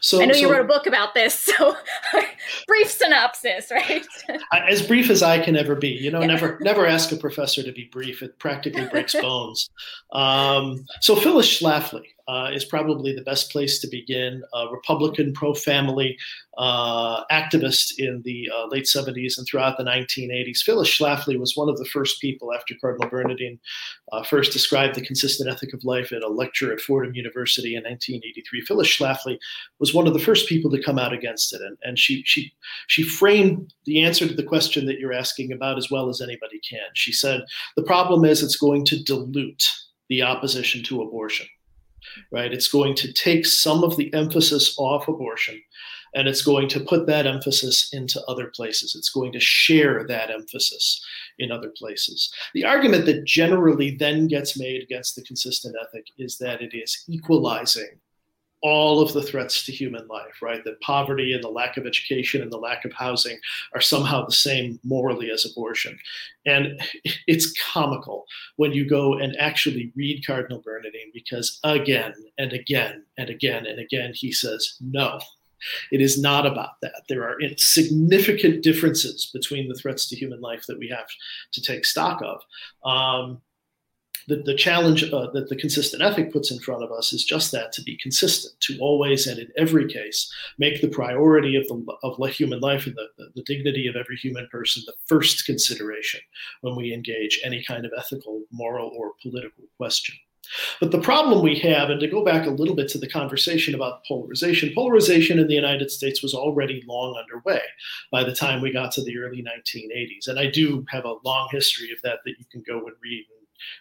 [0.00, 1.76] So I know so, you wrote a book about this, so
[2.66, 4.04] brief synopsis, right?
[4.52, 5.88] as brief as I can ever be.
[5.88, 6.26] You know, yeah.
[6.26, 9.70] never never ask a professor to be brief; it practically breaks bones.
[10.12, 14.42] Um, so Phyllis Schlafly uh, is probably the best place to begin.
[14.54, 16.16] A Republican pro-family
[16.58, 20.58] uh, activist in the uh, late 70s and throughout the 1980s.
[20.58, 23.58] Phyllis Schlafly was one of the first people after Cardinal Bernardin
[24.12, 27.82] uh, first described the consistent ethic of life at a lecture at Fordham University in
[27.84, 28.60] 1983.
[28.62, 29.38] Phyllis Schlafly
[29.78, 32.52] was one of the first people to come out against it, and, and she she
[32.86, 36.60] she framed the answer to the question that you're asking about as well as anybody
[36.68, 36.86] can.
[36.94, 37.42] She said
[37.76, 39.64] the problem is it's going to dilute
[40.08, 41.46] the opposition to abortion
[42.30, 42.52] right?
[42.52, 45.60] It's going to take some of the emphasis off abortion
[46.14, 48.94] and it's going to put that emphasis into other places.
[48.94, 51.04] It's going to share that emphasis
[51.38, 52.30] in other places.
[52.54, 57.02] The argument that generally then gets made against the consistent ethic is that it is
[57.08, 57.98] equalizing
[58.62, 60.64] all of the threats to human life, right?
[60.64, 63.38] That poverty and the lack of education and the lack of housing
[63.74, 65.98] are somehow the same morally as abortion.
[66.46, 66.80] And
[67.26, 68.24] it's comical
[68.56, 73.80] when you go and actually read Cardinal Bernardin because again and again and again and
[73.80, 75.18] again he says, no,
[75.90, 77.02] it is not about that.
[77.08, 81.06] There are significant differences between the threats to human life that we have
[81.52, 82.42] to take stock of.
[82.88, 83.40] Um,
[84.28, 87.52] the, the challenge uh, that the consistent ethic puts in front of us is just
[87.52, 91.84] that to be consistent, to always and in every case make the priority of the
[92.02, 96.20] of human life and the, the, the dignity of every human person the first consideration
[96.60, 100.14] when we engage any kind of ethical, moral, or political question.
[100.80, 103.74] But the problem we have, and to go back a little bit to the conversation
[103.74, 107.62] about polarization, polarization in the United States was already long underway
[108.10, 110.28] by the time we got to the early 1980s.
[110.28, 113.24] And I do have a long history of that that you can go and read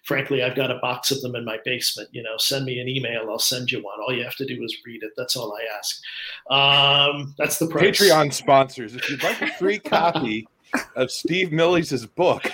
[0.03, 2.09] frankly, I've got a box of them in my basement.
[2.11, 3.99] You know, send me an email, I'll send you one.
[4.01, 5.11] All you have to do is read it.
[5.17, 6.01] That's all I ask.
[6.49, 7.97] Um, that's the price.
[7.99, 8.95] Patreon sponsors.
[8.95, 10.47] If you'd like a free copy
[10.95, 12.51] of Steve Millies' book,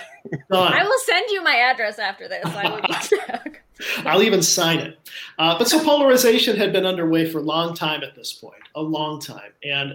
[0.52, 2.44] I will send you my address after this.
[2.44, 3.48] I will
[4.06, 4.98] I'll even sign it.
[5.38, 8.82] Uh, but so polarization had been underway for a long time at this point, a
[8.82, 9.94] long time, and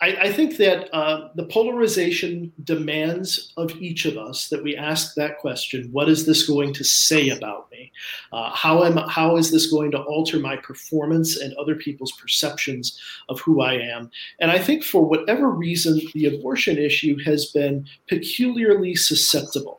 [0.00, 5.14] I, I think that uh, the polarization demands of each of us that we ask
[5.14, 7.92] that question: What is this going to say about me?
[8.32, 13.00] Uh, how am how is this going to alter my performance and other people's perceptions
[13.30, 14.10] of who I am?
[14.38, 19.75] And I think for whatever reason, the abortion issue has been peculiarly susceptible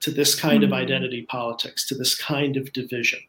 [0.00, 0.72] to this kind mm-hmm.
[0.72, 3.20] of identity politics, to this kind of division.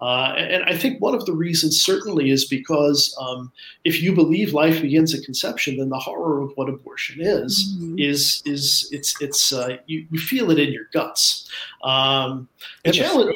[0.00, 3.52] Uh, and I think one of the reasons certainly is because um,
[3.84, 7.98] if you believe life begins at conception, then the horror of what abortion is mm-hmm.
[7.98, 11.48] is is it's it's uh, you, you feel it in your guts.
[11.84, 12.48] Um,
[12.84, 13.34] the challenge,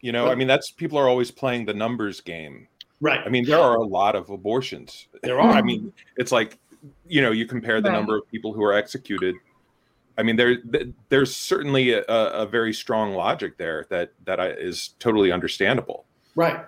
[0.00, 2.68] you know, but, I mean, that's people are always playing the numbers game.
[3.00, 3.20] Right.
[3.24, 5.08] I mean, there are a lot of abortions.
[5.22, 5.52] There are.
[5.52, 6.58] I mean, it's like,
[7.06, 7.96] you know, you compare the right.
[7.96, 9.34] number of people who are executed
[10.16, 10.58] I mean, there
[11.08, 16.04] there's certainly a, a, very strong logic there that that is totally understandable.
[16.36, 16.64] Right,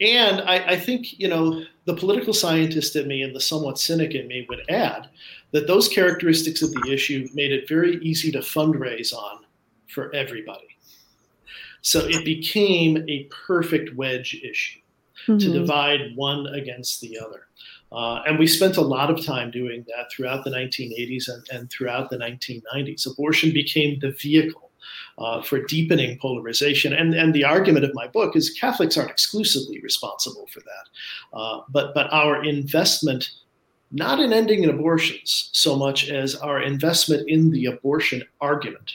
[0.00, 4.14] and I, I, think you know the political scientist in me and the somewhat cynic
[4.14, 5.08] in me would add
[5.52, 9.44] that those characteristics of the issue made it very easy to fundraise on
[9.88, 10.68] for everybody.
[11.80, 14.80] So it became a perfect wedge issue
[15.26, 15.38] mm-hmm.
[15.38, 17.45] to divide one against the other.
[17.92, 21.70] Uh, and we spent a lot of time doing that throughout the 1980s and, and
[21.70, 23.10] throughout the 1990s.
[23.10, 24.66] Abortion became the vehicle
[25.18, 26.92] uh, for deepening polarization.
[26.92, 31.60] And, and the argument of my book is Catholics aren't exclusively responsible for that, uh,
[31.70, 33.30] but, but our investment,
[33.92, 38.92] not in ending abortions so much as our investment in the abortion argument.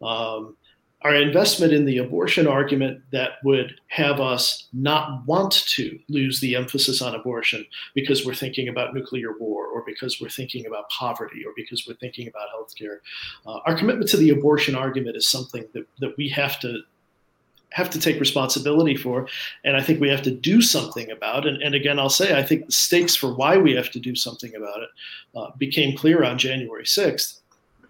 [0.00, 0.56] Um,
[1.04, 6.56] our investment in the abortion argument that would have us not want to lose the
[6.56, 7.64] emphasis on abortion
[7.94, 11.94] because we're thinking about nuclear war or because we're thinking about poverty or because we're
[11.96, 12.98] thinking about healthcare.
[13.46, 16.80] Uh, our commitment to the abortion argument is something that, that we have to
[17.72, 19.26] have to take responsibility for
[19.64, 22.42] and i think we have to do something about and, and again i'll say i
[22.42, 24.88] think the stakes for why we have to do something about it
[25.34, 27.40] uh, became clear on january 6th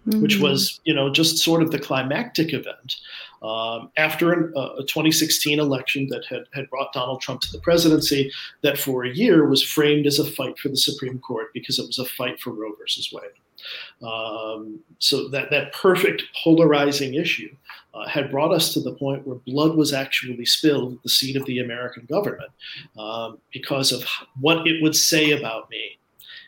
[0.07, 0.23] mm-hmm.
[0.23, 2.97] which was you know just sort of the climactic event
[3.45, 7.59] um, after an, uh, a 2016 election that had, had brought Donald Trump to the
[7.59, 11.79] presidency, that for a year was framed as a fight for the Supreme Court because
[11.79, 14.07] it was a fight for Roe versus Wade.
[14.07, 17.55] Um, so that that perfect polarizing issue
[17.93, 21.37] uh, had brought us to the point where blood was actually spilled at the seat
[21.37, 22.51] of the American government
[22.99, 24.05] um, because of
[24.41, 25.99] what it would say about me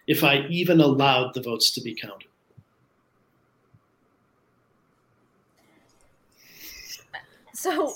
[0.06, 2.28] if I even allowed the votes to be counted.
[7.56, 7.94] So,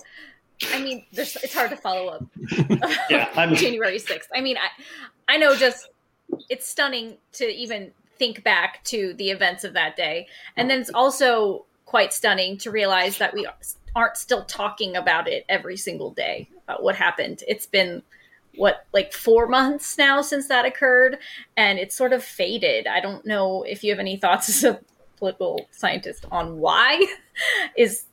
[0.73, 2.25] I mean, there's, it's hard to follow up.
[3.11, 4.29] yeah, I'm January 6th.
[4.35, 5.89] I mean, I, I know just
[6.49, 10.27] it's stunning to even think back to the events of that day.
[10.57, 13.47] And then it's also quite stunning to realize that we
[13.95, 17.43] aren't still talking about it every single day about what happened.
[17.49, 18.03] It's been
[18.57, 21.19] what like 4 months now since that occurred
[21.57, 22.87] and it's sort of faded.
[22.87, 24.81] I don't know if you have any thoughts as a
[25.17, 27.07] political scientist on why
[27.77, 28.05] is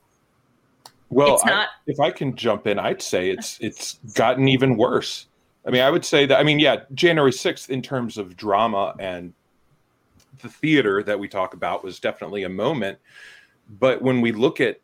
[1.10, 1.40] well.
[1.44, 5.26] I, if I can jump in, I'd say it's it's gotten even worse.
[5.66, 6.38] I mean, I would say that.
[6.38, 9.32] I mean, yeah, January sixth, in terms of drama and
[10.40, 12.98] the theater that we talk about, was definitely a moment.
[13.68, 14.80] But when we look at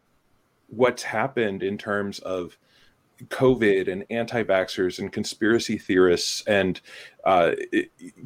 [0.68, 2.58] what's happened in terms of
[3.28, 6.80] COVID and anti-vaxxers and conspiracy theorists and
[7.24, 7.52] uh,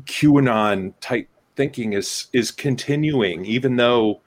[0.05, 4.21] QAnon type thinking is is continuing, even though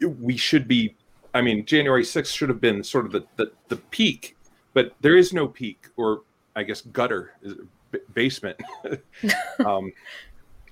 [0.00, 0.94] we should be
[1.36, 4.36] I mean, January 6th should have been sort of the, the, the peak,
[4.72, 6.22] but there is no peak, or
[6.54, 7.34] I guess gutter,
[8.14, 8.58] basement.
[9.64, 9.92] um,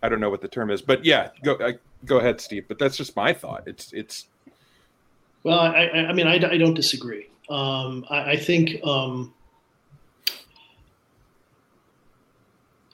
[0.03, 1.75] I don't know what the term is, but yeah, go I,
[2.07, 2.65] go ahead, Steve.
[2.67, 3.65] But that's just my thought.
[3.67, 4.27] It's it's.
[5.43, 7.29] Well, I, I mean, I, I don't disagree.
[7.51, 9.35] Um, I, I think um,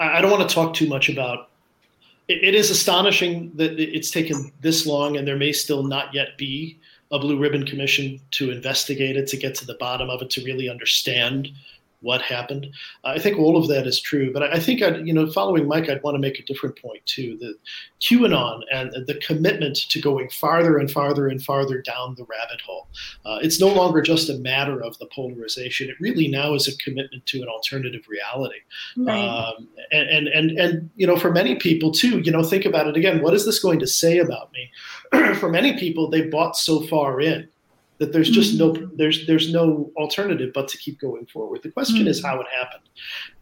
[0.00, 1.50] I, I don't want to talk too much about.
[2.26, 6.36] It, it is astonishing that it's taken this long, and there may still not yet
[6.36, 6.78] be
[7.10, 10.44] a blue ribbon commission to investigate it, to get to the bottom of it, to
[10.44, 11.48] really understand
[12.00, 12.66] what happened.
[13.04, 15.88] I think all of that is true, but I think I'd, you know, following Mike,
[15.88, 17.36] I'd want to make a different point too.
[17.38, 17.54] The
[18.00, 22.88] QAnon and the commitment to going farther and farther and farther down the rabbit hole.
[23.24, 25.90] Uh, it's no longer just a matter of the polarization.
[25.90, 28.60] It really now is a commitment to an alternative reality.
[28.96, 29.18] Right.
[29.18, 32.86] Um, and, and and and you know, for many people too, you know, think about
[32.86, 33.22] it again.
[33.22, 35.34] What is this going to say about me?
[35.34, 37.48] for many people, they bought so far in
[38.00, 38.96] that there's just no mm-hmm.
[38.96, 41.62] there's there's no alternative but to keep going forward.
[41.62, 42.08] The question mm-hmm.
[42.08, 42.88] is how it happened,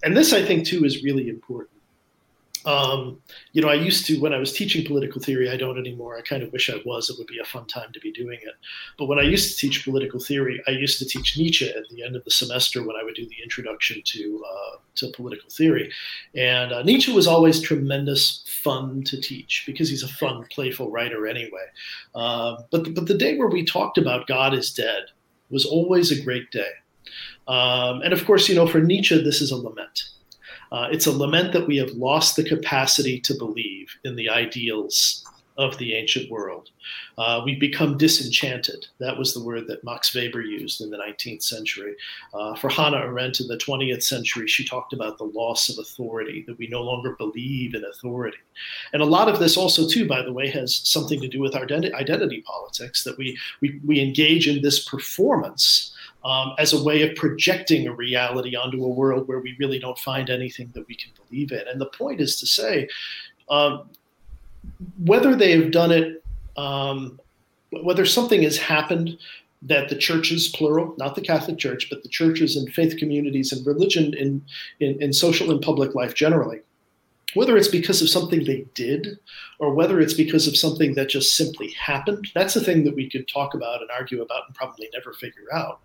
[0.02, 1.77] and this I think too is really important.
[2.68, 5.48] Um, you know, I used to when I was teaching political theory.
[5.48, 6.18] I don't anymore.
[6.18, 7.08] I kind of wish I was.
[7.08, 8.54] It would be a fun time to be doing it.
[8.98, 12.04] But when I used to teach political theory, I used to teach Nietzsche at the
[12.04, 15.90] end of the semester when I would do the introduction to uh, to political theory.
[16.34, 21.26] And uh, Nietzsche was always tremendous fun to teach because he's a fun, playful writer
[21.26, 21.68] anyway.
[22.14, 25.04] Uh, but the, but the day where we talked about God is dead
[25.48, 26.72] was always a great day.
[27.46, 30.10] Um, and of course, you know, for Nietzsche, this is a lament.
[30.72, 35.24] Uh, it's a lament that we have lost the capacity to believe in the ideals
[35.58, 36.70] of the ancient world.
[37.18, 38.86] Uh, we've become disenchanted.
[39.00, 41.96] That was the word that Max Weber used in the 19th century.
[42.32, 46.44] Uh, for Hannah Arendt in the 20th century, she talked about the loss of authority,
[46.46, 48.38] that we no longer believe in authority.
[48.92, 51.56] And a lot of this also, too, by the way, has something to do with
[51.56, 55.92] our identity, identity politics, that we, we, we engage in this performance
[56.24, 59.98] um, as a way of projecting a reality onto a world where we really don't
[59.98, 61.66] find anything that we can believe in.
[61.68, 62.88] And the point is to say,
[63.48, 63.88] um,
[65.04, 66.24] whether they have done it,
[66.56, 67.20] um,
[67.70, 69.18] whether something has happened
[69.62, 73.66] that the churches, plural, not the Catholic Church, but the churches and faith communities and
[73.66, 74.44] religion in,
[74.80, 76.60] in, in social and public life generally,
[77.39, 79.16] whether it's because of something they did
[79.61, 83.09] or whether it's because of something that just simply happened, that's a thing that we
[83.09, 85.80] could talk about and argue about and probably never figure out.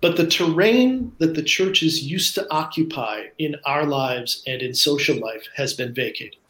[0.00, 5.18] But the terrain that the churches used to occupy in our lives and in social
[5.20, 6.40] life has been vacated.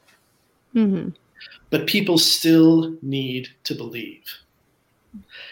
[0.76, 1.08] Mm-hmm.
[1.70, 4.22] But people still need to believe.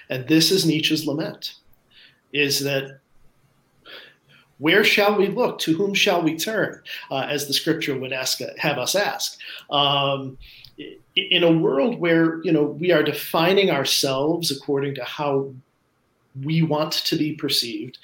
[0.09, 1.55] And this is Nietzsche's lament
[2.33, 3.01] is that
[4.59, 5.59] where shall we look?
[5.61, 6.83] To whom shall we turn?
[7.11, 9.39] Uh, as the scripture would ask, have us ask.
[9.71, 10.39] Um,
[11.15, 15.53] in a world where you know we are defining ourselves according to how
[16.45, 17.99] we want to be perceived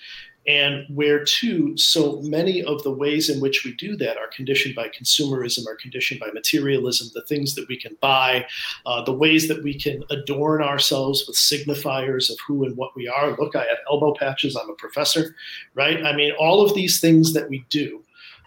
[0.47, 4.75] and where too so many of the ways in which we do that are conditioned
[4.75, 8.45] by consumerism are conditioned by materialism the things that we can buy
[8.87, 13.07] uh, the ways that we can adorn ourselves with signifiers of who and what we
[13.07, 13.37] are.
[13.39, 15.35] Look i have elbow patches i'm a professor
[15.75, 16.05] right?
[16.05, 18.03] I mean all of these things that we do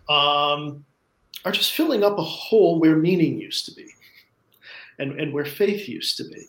[0.09, 0.85] um,
[1.43, 3.87] are just filling up a hole where meaning used to be
[4.99, 6.45] and, and where faith used to be.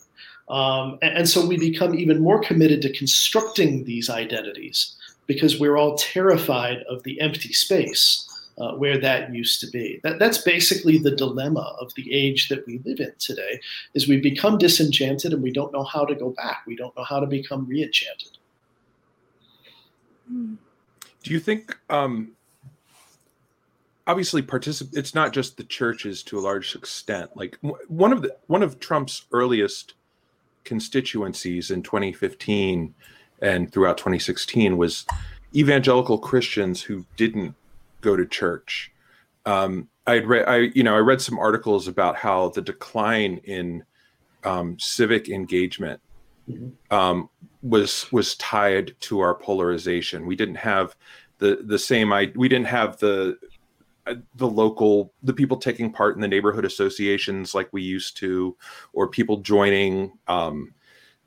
[0.49, 4.96] Um, and, and so we become even more committed to constructing these identities
[5.27, 8.23] because we're all terrified of the empty space
[8.57, 9.99] uh, where that used to be.
[10.03, 13.59] That, that's basically the dilemma of the age that we live in today
[13.93, 16.63] is we become disenchanted and we don't know how to go back.
[16.65, 18.37] We don't know how to become reenchanted.
[20.27, 22.31] Do you think um,
[24.07, 27.29] obviously particip- it's not just the churches to a large extent.
[27.35, 29.93] Like one of the one of Trump's earliest
[30.63, 32.93] constituencies in 2015
[33.41, 35.05] and throughout 2016 was
[35.55, 37.55] evangelical Christians who didn't
[38.01, 38.91] go to church.
[39.45, 43.83] Um, I'd read, I you know, I read some articles about how the decline in
[44.43, 45.99] um, civic engagement
[46.49, 46.95] mm-hmm.
[46.95, 47.29] um,
[47.61, 50.25] was was tied to our polarization.
[50.25, 50.95] We didn't have
[51.39, 52.13] the the same.
[52.13, 53.37] I we didn't have the
[54.05, 58.55] uh, the local the people taking part in the neighborhood associations like we used to,
[58.93, 60.73] or people joining um,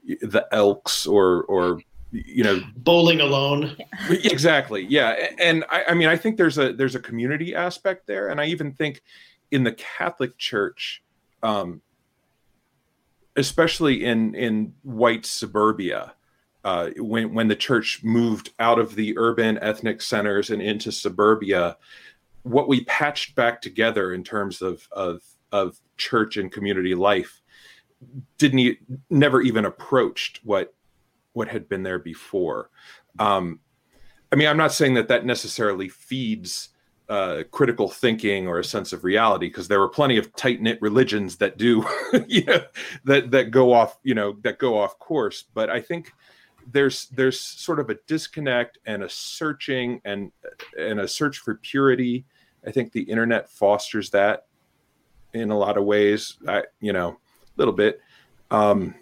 [0.04, 1.80] the Elks or or
[2.12, 3.76] you know bowling alone.
[4.08, 4.84] Exactly.
[4.88, 5.28] Yeah.
[5.38, 8.28] And I, I, mean i think there's a there's a community aspect there.
[8.28, 9.02] And i even think
[9.50, 11.02] in the catholic church
[11.42, 11.80] um
[13.36, 16.14] especially in in white suburbia
[16.62, 21.76] uh, when when the church moved out of the urban ethnic centers and into suburbia
[22.42, 27.40] what we patched back together in terms of of of church and community life
[28.38, 28.76] didn't
[29.08, 30.74] never even approached what
[31.32, 32.70] what had been there before.
[33.18, 33.60] Um,
[34.32, 36.70] I mean, I'm not saying that that necessarily feeds
[37.08, 40.80] uh, critical thinking or a sense of reality, because there were plenty of tight knit
[40.80, 41.84] religions that do,
[42.28, 42.62] you know,
[43.04, 45.44] that that go off, you know, that go off course.
[45.54, 46.12] But I think
[46.72, 50.30] there's there's sort of a disconnect and a searching and
[50.78, 52.24] and a search for purity.
[52.64, 54.46] I think the internet fosters that
[55.32, 56.36] in a lot of ways.
[56.46, 57.16] I, you know, a
[57.56, 58.00] little bit.
[58.50, 58.94] Um,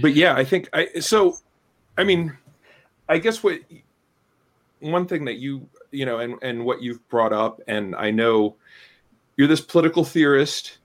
[0.00, 1.36] but yeah, I think I so.
[1.98, 2.36] I mean,
[3.08, 3.60] I guess what
[4.80, 8.56] one thing that you you know and and what you've brought up, and I know
[9.36, 10.78] you're this political theorist,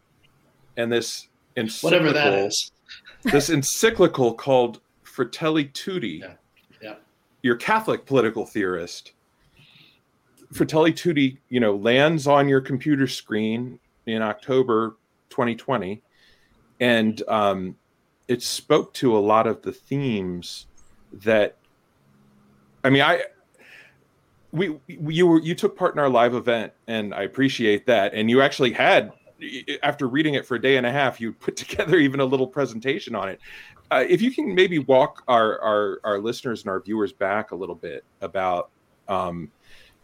[0.75, 2.71] and this and whatever that is,
[3.23, 6.21] this encyclical called Fratelli Tutti.
[6.23, 6.33] Yeah.
[6.81, 6.95] yeah.
[7.41, 9.13] You're Catholic political theorist.
[10.53, 14.95] Fratelli Tutti, you know, lands on your computer screen in October
[15.29, 16.01] 2020,
[16.79, 17.75] and um,
[18.27, 20.67] it spoke to a lot of the themes
[21.11, 21.57] that
[22.83, 23.23] I mean, I
[24.51, 28.13] we you were you took part in our live event, and I appreciate that.
[28.13, 29.11] And you actually had,
[29.83, 32.47] after reading it for a day and a half, you put together even a little
[32.47, 33.39] presentation on it.
[33.89, 37.55] Uh, if you can maybe walk our, our our listeners and our viewers back a
[37.55, 38.69] little bit about
[39.07, 39.51] um,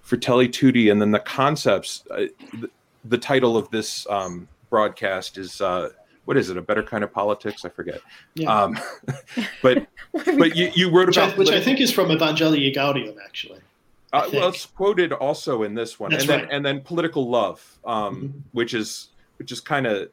[0.02, 2.04] Fratelli Tutti, and then the concepts.
[2.10, 2.26] Uh,
[2.60, 2.70] the,
[3.06, 5.62] the, title of this um, broadcast is.
[5.62, 5.90] Uh,
[6.26, 6.58] what is it?
[6.58, 7.66] A better kind of politics?
[7.66, 8.02] I forget.
[8.36, 8.54] Yeah.
[8.64, 8.80] Um,
[9.62, 13.16] but but you, you wrote which about I, which I think is from Evangelii Gaudium,
[13.24, 13.60] actually.
[14.12, 16.50] Uh, well, it's quoted also in this one, That's and then right.
[16.52, 18.42] and then political love, um, Mhm.
[18.52, 20.10] which is which is kind of.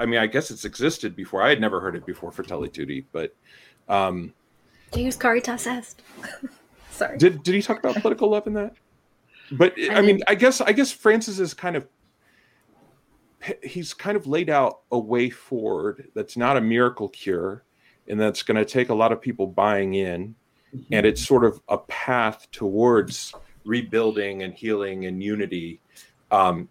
[0.00, 1.42] I mean, I guess it's existed before.
[1.42, 3.34] I had never heard it before for Tutti, but
[3.88, 4.32] um,
[4.92, 6.02] Deus Caritas Est.
[6.92, 7.16] Sorry.
[7.18, 8.74] did did he talk about political love in that?
[9.52, 11.86] But I, I mean, think- I guess I guess Francis is kind of
[13.62, 17.64] he's kind of laid out a way forward that's not a miracle cure,
[18.08, 20.34] and that's going to take a lot of people buying in,
[20.90, 23.34] and it's sort of a path towards
[23.64, 25.80] rebuilding and healing and unity,
[26.30, 26.68] um,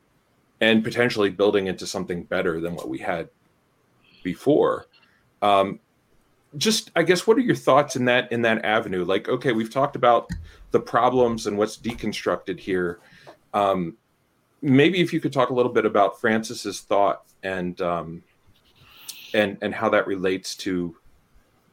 [0.62, 3.30] and potentially building into something better than what we had
[4.24, 4.88] before.
[5.42, 5.80] Um,
[6.56, 9.04] just i guess what are your thoughts in that in that avenue?
[9.04, 10.30] Like okay we've talked about
[10.72, 13.00] the problems and what's deconstructed here.
[13.54, 13.98] Um
[14.62, 18.24] maybe if you could talk a little bit about francis's thought and um
[19.34, 20.96] and and how that relates to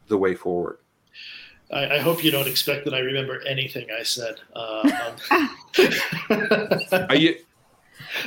[0.08, 0.78] the way forward
[1.72, 4.40] I, I hope you don't expect that I remember anything I said.
[4.54, 5.50] Uh, um,
[7.08, 7.36] Are you,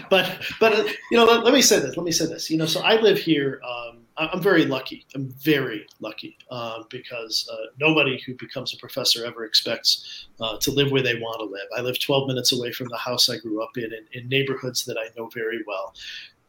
[0.10, 1.96] but but uh, you know, let, let me say this.
[1.98, 2.50] Let me say this.
[2.50, 3.62] You know, so I live here.
[3.64, 5.06] Um, I- I'm very lucky.
[5.14, 10.72] I'm very lucky uh, because uh, nobody who becomes a professor ever expects uh, to
[10.72, 11.68] live where they want to live.
[11.78, 14.86] I live 12 minutes away from the house I grew up in, in, in neighborhoods
[14.86, 15.94] that I know very well.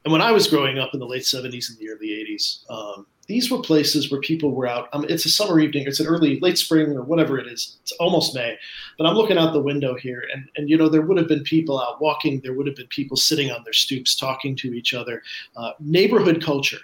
[0.05, 3.07] And when I was growing up in the late 70s and the early 80s, um,
[3.27, 4.89] these were places where people were out.
[4.95, 7.77] Um, it's a summer evening, it's an early, late spring or whatever it is.
[7.83, 8.57] It's almost May.
[8.97, 11.43] But I'm looking out the window here, and, and you know, there would have been
[11.43, 14.95] people out walking, there would have been people sitting on their stoops talking to each
[14.95, 15.23] other.
[15.57, 16.81] Uh, neighborhood culture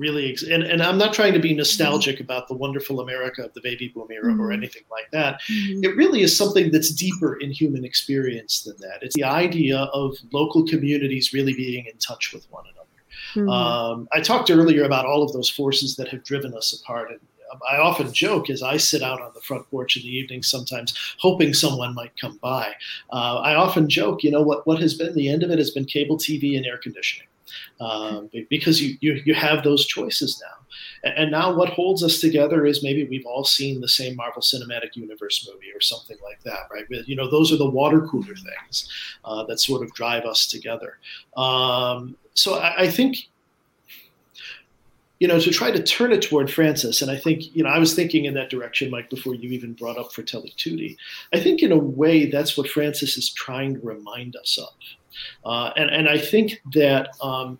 [0.00, 3.52] really ex- and, and i'm not trying to be nostalgic about the wonderful america of
[3.54, 4.54] the baby boom era or Mhm.
[4.54, 5.84] anything like that Mhm.
[5.84, 8.98] it really is something that's deeper in human experience than that.
[9.02, 12.98] It's the idea of local communities really being in touch with one another.
[13.48, 13.52] Mhm.
[13.52, 17.10] Um, I talked earlier about all of those forces that have driven us apart.
[17.10, 17.20] And
[17.68, 20.94] I often joke as I sit out on the front porch in the evening, sometimes
[21.18, 22.66] hoping someone might come by.
[23.12, 25.70] Uh, I often joke, you know, what, what has been the end of it has
[25.72, 27.26] been cable TV and air conditioning.
[27.80, 30.66] Um, because you, you you have those choices now,
[31.04, 34.42] and, and now what holds us together is maybe we've all seen the same Marvel
[34.42, 36.84] Cinematic Universe movie or something like that, right?
[37.06, 38.88] You know, those are the water cooler things
[39.24, 40.98] uh, that sort of drive us together.
[41.36, 43.16] Um, so I, I think
[45.20, 47.78] you know, to try to turn it toward Francis, and I think, you know, I
[47.78, 50.96] was thinking in that direction, Mike, before you even brought up Fratelli Tutti.
[51.34, 54.72] I think, in a way, that's what Francis is trying to remind us of.
[55.44, 57.58] Uh, and, and I think that um,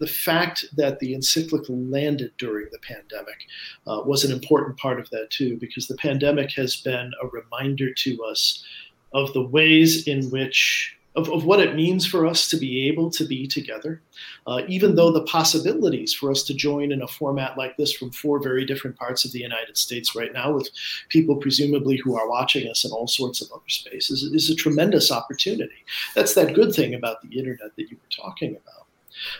[0.00, 3.46] the- fact that the encyclical landed during the pandemic
[3.86, 7.92] uh, was an important part of that, too, because the pandemic has been a reminder
[7.94, 8.64] to us
[9.12, 10.97] of the ways in which.
[11.18, 14.00] Of, of what it means for us to be able to be together,
[14.46, 18.12] uh, even though the possibilities for us to join in a format like this from
[18.12, 20.70] four very different parts of the United States right now, with
[21.08, 25.10] people presumably who are watching us in all sorts of other spaces, is a tremendous
[25.10, 25.80] opportunity.
[26.14, 28.86] That's that good thing about the internet that you were talking about.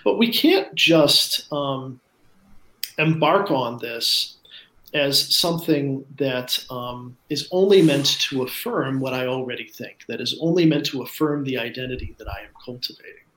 [0.02, 2.00] But we can't just um,
[2.98, 4.37] embark on this
[4.94, 10.36] as something that um, is only meant to affirm what I already think, that is
[10.40, 13.27] only meant to affirm the identity that I am cultivating.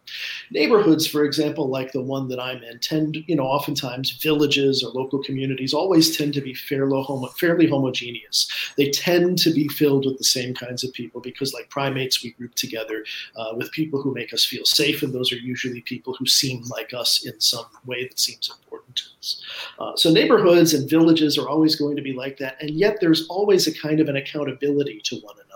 [0.50, 4.92] Neighborhoods, for example, like the one that I'm in, tend, you know, oftentimes villages or
[4.92, 8.52] local communities always tend to be fairly, homo- fairly homogeneous.
[8.78, 12.32] They tend to be filled with the same kinds of people because, like primates, we
[12.32, 16.16] group together uh, with people who make us feel safe, and those are usually people
[16.16, 19.44] who seem like us in some way that seems important to us.
[19.80, 23.28] Uh, so neighborhoods and villages are always going to be like that, and yet there's
[23.28, 25.51] always a kind of an accountability to one another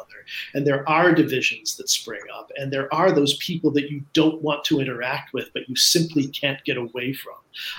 [0.53, 4.41] and there are divisions that spring up, and there are those people that you don't
[4.41, 7.35] want to interact with, but you simply can't get away from.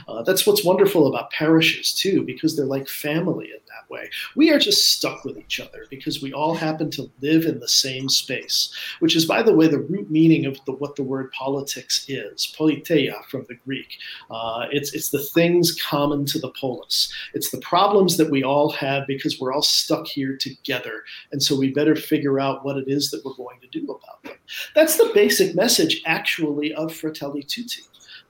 [0.08, 4.08] Uh, that's what's wonderful about parishes, too, because they're like family in that way.
[4.34, 7.68] We are just stuck with each other because we all happen to live in the
[7.68, 11.30] same space, which is, by the way, the root meaning of the, what the word
[11.32, 13.98] politics is politeia from the Greek.
[14.30, 18.70] Uh, it's, it's the things common to the polis, it's the problems that we all
[18.70, 21.04] have because we're all stuck here together.
[21.32, 24.22] And so we better figure out what it is that we're going to do about
[24.22, 24.34] them.
[24.74, 27.82] That's the basic message, actually, of Fratelli Tutti.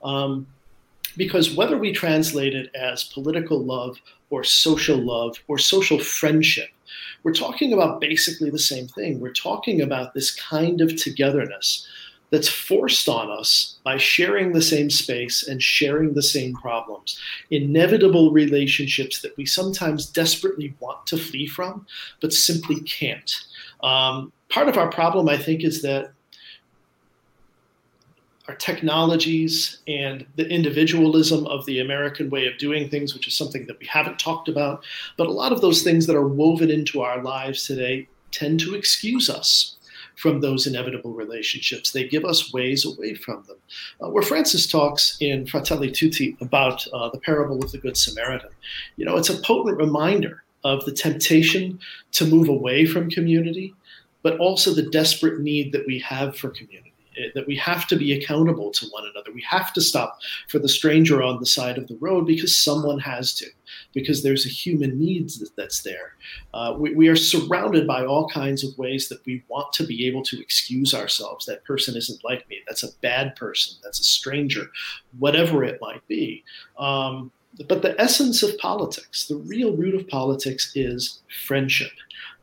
[0.02, 0.46] Um,
[1.16, 3.98] because whether we translate it as political love
[4.30, 6.68] or social love or social friendship,
[7.22, 9.20] we're talking about basically the same thing.
[9.20, 11.86] We're talking about this kind of togetherness
[12.30, 17.20] that's forced on us by sharing the same space and sharing the same problems.
[17.50, 21.86] Inevitable relationships that we sometimes desperately want to flee from,
[22.20, 23.32] but simply can't.
[23.82, 26.12] Um, part of our problem, I think, is that
[28.48, 33.66] our technologies and the individualism of the American way of doing things, which is something
[33.66, 34.84] that we haven't talked about.
[35.16, 38.74] But a lot of those things that are woven into our lives today tend to
[38.74, 39.76] excuse us
[40.16, 41.90] from those inevitable relationships.
[41.90, 43.56] They give us ways away from them.
[44.02, 48.50] Uh, where Francis talks in Fratelli Tutti about uh, the parable of the Good Samaritan,
[48.96, 51.78] you know, it's a potent reminder of the temptation
[52.12, 53.72] to move away from community,
[54.22, 56.86] but also the desperate need that we have for community
[57.34, 59.32] that we have to be accountable to one another.
[59.32, 62.98] We have to stop for the stranger on the side of the road because someone
[63.00, 63.46] has to,
[63.92, 66.14] because there's a human need that's there.
[66.52, 70.06] Uh, we, we, are surrounded by all kinds of ways that we want to be
[70.06, 71.46] able to excuse ourselves.
[71.46, 72.58] That person isn't like me.
[72.66, 73.78] That's a bad person.
[73.82, 74.66] That's a stranger,
[75.18, 76.44] whatever it might be.
[76.78, 77.32] Um,
[77.68, 81.92] but the essence of politics, the real root of politics is friendship.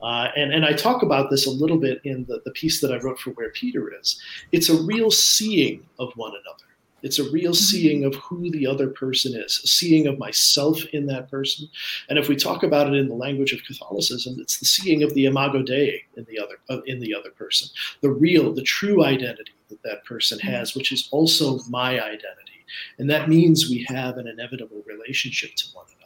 [0.02, 2.92] Uh, and, and I talk about this a little bit in the, the piece that
[2.92, 4.20] I wrote for Where Peter Is.
[4.52, 6.74] It's a real seeing of one another.
[7.04, 7.64] It's a real mm-hmm.
[7.64, 11.68] seeing of who the other person is, a seeing of myself in that person.
[12.10, 15.14] And if we talk about it in the language of Catholicism, it's the seeing of
[15.14, 17.68] the imago Dei in the other uh, in the other person,
[18.02, 20.48] the real, the true identity that that person mm-hmm.
[20.48, 22.53] has, which is also my identity.
[22.98, 26.04] And that means we have an inevitable relationship to one another.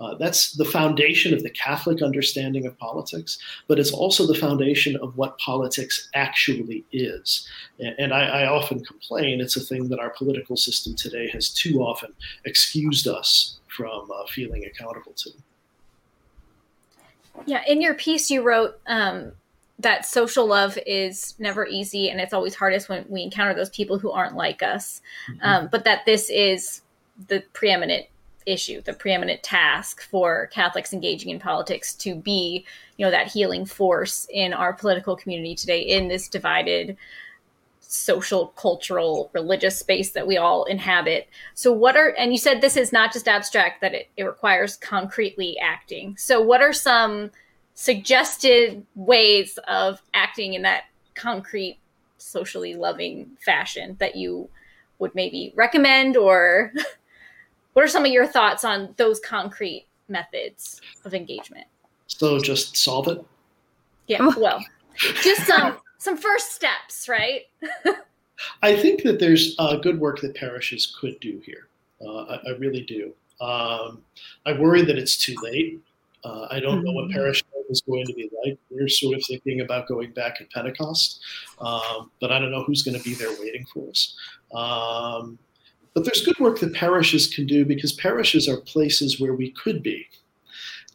[0.00, 3.38] Uh, that's the foundation of the Catholic understanding of politics,
[3.68, 7.48] but it's also the foundation of what politics actually is.
[7.78, 11.82] And, I, I, often complain it's a thing that our political system today has too
[11.82, 12.12] often
[12.44, 15.30] excused us from uh, feeling accountable to.
[17.46, 19.32] Yeah, in your piece, you wrote um,
[19.82, 23.98] that social love is never easy and it's always hardest when we encounter those people
[23.98, 25.44] who aren't like us, mm-hmm.
[25.44, 26.82] um, but that this is
[27.28, 28.06] the preeminent
[28.46, 32.64] issue, the preeminent task for Catholics engaging in politics to be,
[32.96, 36.96] you know, that healing force in our political community today in this divided
[37.80, 41.28] social, cultural, religious space that we all inhabit.
[41.54, 44.76] So, what are, and you said this is not just abstract, that it, it requires
[44.76, 46.16] concretely acting.
[46.16, 47.30] So, what are some
[47.74, 51.78] suggested ways of acting in that concrete,
[52.18, 54.48] socially loving fashion that you
[54.98, 56.72] would maybe recommend or
[57.72, 61.66] What are some of your thoughts on those concrete methods of engagement?
[62.06, 63.24] So just solve it.
[64.08, 64.62] Yeah, well,
[65.22, 67.42] just some some first steps, right?
[68.62, 71.68] I think that there's uh, good work that parishes could do here.
[72.04, 73.14] Uh, I, I, really do.
[73.40, 74.02] Um,
[74.44, 75.80] I worry that it's too late.
[76.24, 77.14] Uh, I don't know what mm-hmm.
[77.14, 78.58] parish is going to be like.
[78.70, 81.20] We're sort of thinking about going back at Pentecost,
[81.60, 84.16] um, but I don't know who's going to be there waiting for us.
[84.54, 85.38] Um,
[85.94, 89.82] but there's good work that parishes can do because parishes are places where we could
[89.82, 90.06] be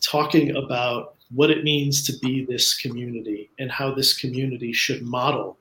[0.01, 5.57] talking about what it means to be this community and how this community should model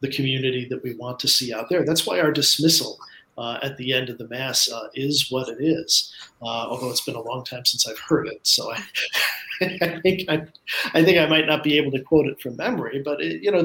[0.00, 1.84] the community that we want to see out there.
[1.84, 2.98] That's why our dismissal
[3.38, 6.12] uh, at the end of the mass uh, is what it is.
[6.42, 8.82] Uh, although it's been a long time since I've heard it, so I,
[9.60, 10.42] I think I,
[10.92, 13.00] I, think I might not be able to quote it from memory.
[13.04, 13.64] But it, you know,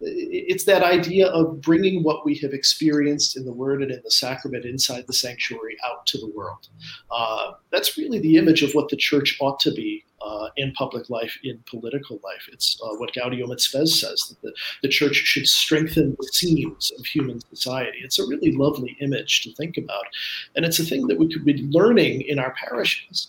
[0.00, 4.10] it's that idea of bringing what we have experienced in the Word and in the
[4.10, 6.68] Sacrament inside the sanctuary out to the world.
[7.10, 11.08] Uh, that's really the image of what the Church ought to be uh, in public
[11.10, 12.48] life, in political life.
[12.52, 14.52] It's uh, what Gaudium et Spes says that the,
[14.82, 17.98] the church should strengthen the seams of human society.
[18.04, 20.04] It's a really lovely image to think about.
[20.56, 23.28] And it's a thing that we could be learning in our parishes.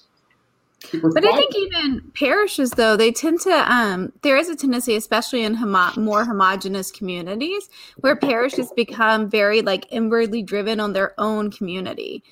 [0.91, 5.43] But I think even parishes, though, they tend to, um, there is a tendency, especially
[5.43, 11.51] in homo- more homogenous communities, where parishes become very like inwardly driven on their own
[11.51, 12.23] community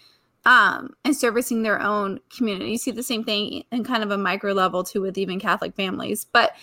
[0.50, 2.72] um, and servicing their own community.
[2.72, 5.76] You see the same thing in kind of a micro level too with even Catholic
[5.76, 6.54] families, but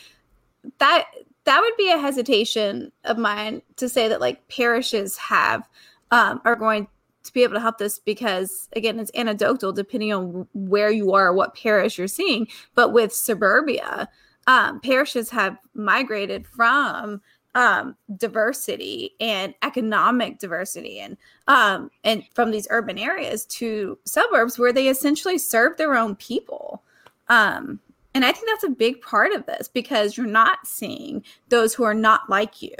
[0.79, 1.05] that
[1.45, 5.69] that would be a hesitation of mine to say that like parishes have
[6.11, 6.89] um, are going
[7.23, 11.33] to be able to help this because again it's anecdotal depending on where you are
[11.33, 14.09] what parish you're seeing but with suburbia
[14.49, 17.21] um, parishes have migrated from
[17.57, 21.17] um, diversity and economic diversity and
[21.49, 26.85] um, and from these urban areas to suburbs where they essentially serve their own people.
[27.29, 27.81] Um,
[28.15, 31.83] and i think that's a big part of this because you're not seeing those who
[31.83, 32.77] are not like you.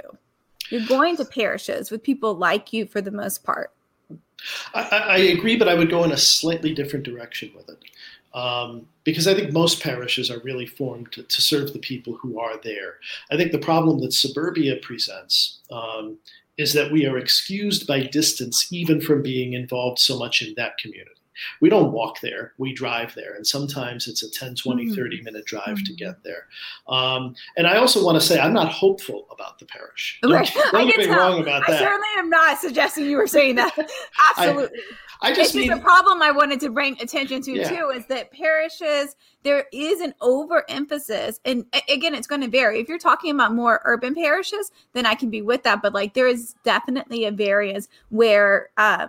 [0.69, 3.73] You're going to parishes with people like you for the most part.
[4.73, 7.79] I, I, agree, but I would go in a slightly different direction with it.
[8.33, 12.39] Um, because I think most parishes are really formed to, to, serve the people who
[12.39, 12.95] are there.
[13.31, 16.17] I think the problem that suburbia presents um,
[16.57, 20.77] is that we are excused by distance even from being involved so much in that
[20.77, 21.16] community
[21.61, 24.95] we don't walk there we drive there and sometimes it's a 10 20 mm-hmm.
[24.95, 25.83] 30 minute drive mm-hmm.
[25.83, 26.47] to get there
[26.87, 30.51] um, and i also want to say i'm not hopeful about the parish don't, right.
[30.71, 33.55] don't get me wrong about I that i certainly am not suggesting you were saying
[33.55, 33.77] that
[34.37, 34.79] absolutely
[35.21, 37.69] I, I just mean, a problem I wanted to bring attention to yeah.
[37.69, 39.15] too is that parishes
[39.47, 42.79] there is an overemphasis, and again, it's going to vary.
[42.81, 45.81] If you're talking about more urban parishes, then I can be with that.
[45.81, 49.07] But like, there is definitely a variance where uh,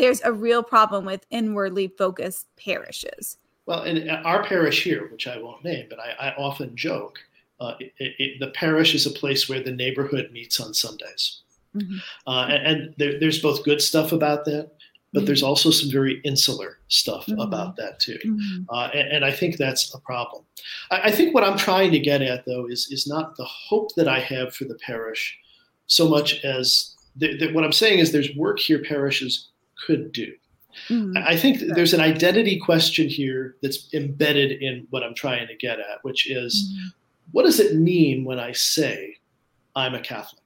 [0.00, 3.36] there's a real problem with inwardly focused parishes.
[3.66, 7.18] Well, in our parish here, which I won't name, but I, I often joke,
[7.60, 11.42] uh, it, it, the parish is a place where the neighborhood meets on Sundays.
[11.76, 11.98] Mm-hmm.
[12.26, 14.72] Uh, and, and there, there's both good stuff about that,
[15.12, 15.26] but mm-hmm.
[15.26, 17.40] there's also some very insular stuff mm-hmm.
[17.40, 18.18] about that too.
[18.24, 18.62] Mm-hmm.
[18.70, 20.44] Uh, and, and, I think that's a problem.
[20.90, 23.94] I, I, think what I'm trying to get at, though, is, is not the hope
[23.94, 25.38] that I have for the parish
[25.86, 29.49] so much as the, the, what I'm saying is there's work here parishes
[29.86, 30.32] could do.
[30.88, 31.18] Mm-hmm.
[31.18, 35.80] I think there's an identity question here that's embedded in what I'm trying to get
[35.80, 36.88] at, which is mm-hmm.
[37.32, 39.16] what does it mean when I say
[39.74, 40.40] I'm a Catholic?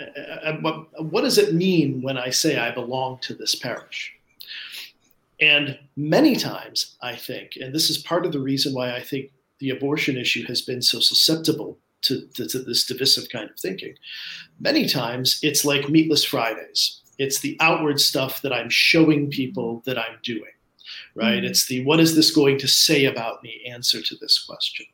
[0.00, 4.12] Uh, uh what, what does it mean when I say I belong to this parish?
[5.40, 9.30] And many times, I think, and this is part of the reason why I think
[9.58, 13.94] the abortion issue has been so susceptible to, to, to this divisive kind of thinking.
[14.60, 19.98] Many times, it's like meatless Fridays it's the outward stuff that I'm showing people that
[19.98, 20.52] I'm doing,
[21.14, 21.36] right?
[21.36, 21.46] Mm-hmm.
[21.46, 24.86] It's the what is this going to say about me answer to this question.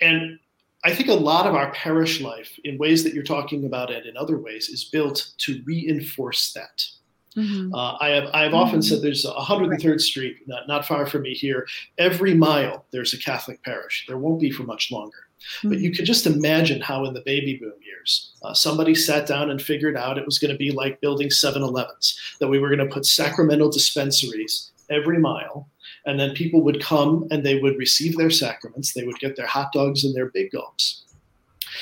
[0.00, 0.38] And
[0.82, 4.06] I think a lot of our parish life, in ways that you're talking about and
[4.06, 6.84] in other ways, is built to reinforce that.
[7.36, 7.74] Mm-hmm.
[7.74, 8.60] Uh, I have I have mm-hmm.
[8.60, 10.00] often said there's 103rd right.
[10.00, 11.66] Street, not, not far from me here.
[11.98, 14.04] Every mile there's a Catholic parish.
[14.08, 15.28] There won't be for much longer.
[15.64, 19.50] But you can just imagine how, in the baby boom years, uh, somebody sat down
[19.50, 22.68] and figured out it was going to be like building 7 Elevens, that we were
[22.68, 25.68] going to put sacramental dispensaries every mile.
[26.06, 28.92] And then people would come and they would receive their sacraments.
[28.92, 31.04] They would get their hot dogs and their big gulps.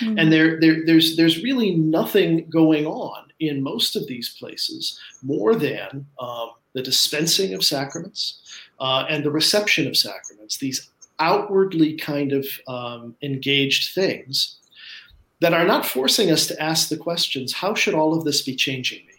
[0.01, 0.19] Mm-hmm.
[0.19, 5.55] And there, there, there's, there's really nothing going on in most of these places more
[5.55, 8.41] than um, the dispensing of sacraments
[8.81, 14.59] uh, and the reception of sacraments, these outwardly kind of um, engaged things
[15.41, 18.57] that are not forcing us to ask the questions how should all of this be
[18.57, 19.19] changing me?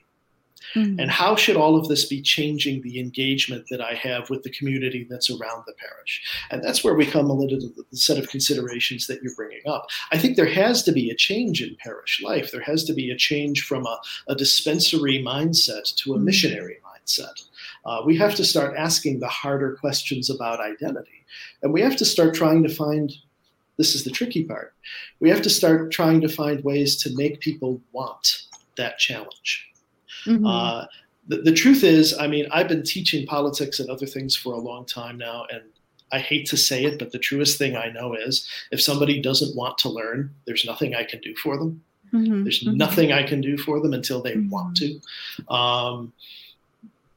[0.75, 0.99] Mm-hmm.
[0.99, 4.51] And how should all of this be changing the engagement that I have with the
[4.51, 6.21] community that's around the parish?
[6.51, 9.61] And that's where we come a little to the set of considerations that you're bringing
[9.67, 9.87] up.
[10.11, 12.51] I think there has to be a change in parish life.
[12.51, 16.25] There has to be a change from a, a dispensary mindset to a mm-hmm.
[16.25, 17.47] missionary mindset.
[17.85, 21.18] Uh, we have to start asking the harder questions about identity.
[21.61, 23.11] And we have to start trying to find
[23.77, 24.73] this is the tricky part.
[25.19, 28.43] We have to start trying to find ways to make people want
[28.75, 29.69] that challenge.
[30.25, 30.45] Mm-hmm.
[30.45, 30.85] Uh,
[31.27, 34.59] the, the truth is, I mean, I've been teaching politics and other things for a
[34.59, 35.61] long time now, and
[36.11, 39.55] I hate to say it, but the truest thing I know is if somebody doesn't
[39.55, 41.81] want to learn, there's nothing I can do for them.
[42.13, 42.43] Mm-hmm.
[42.43, 42.77] There's mm-hmm.
[42.77, 44.49] nothing I can do for them until they mm-hmm.
[44.49, 44.99] want to.
[45.53, 46.11] Um,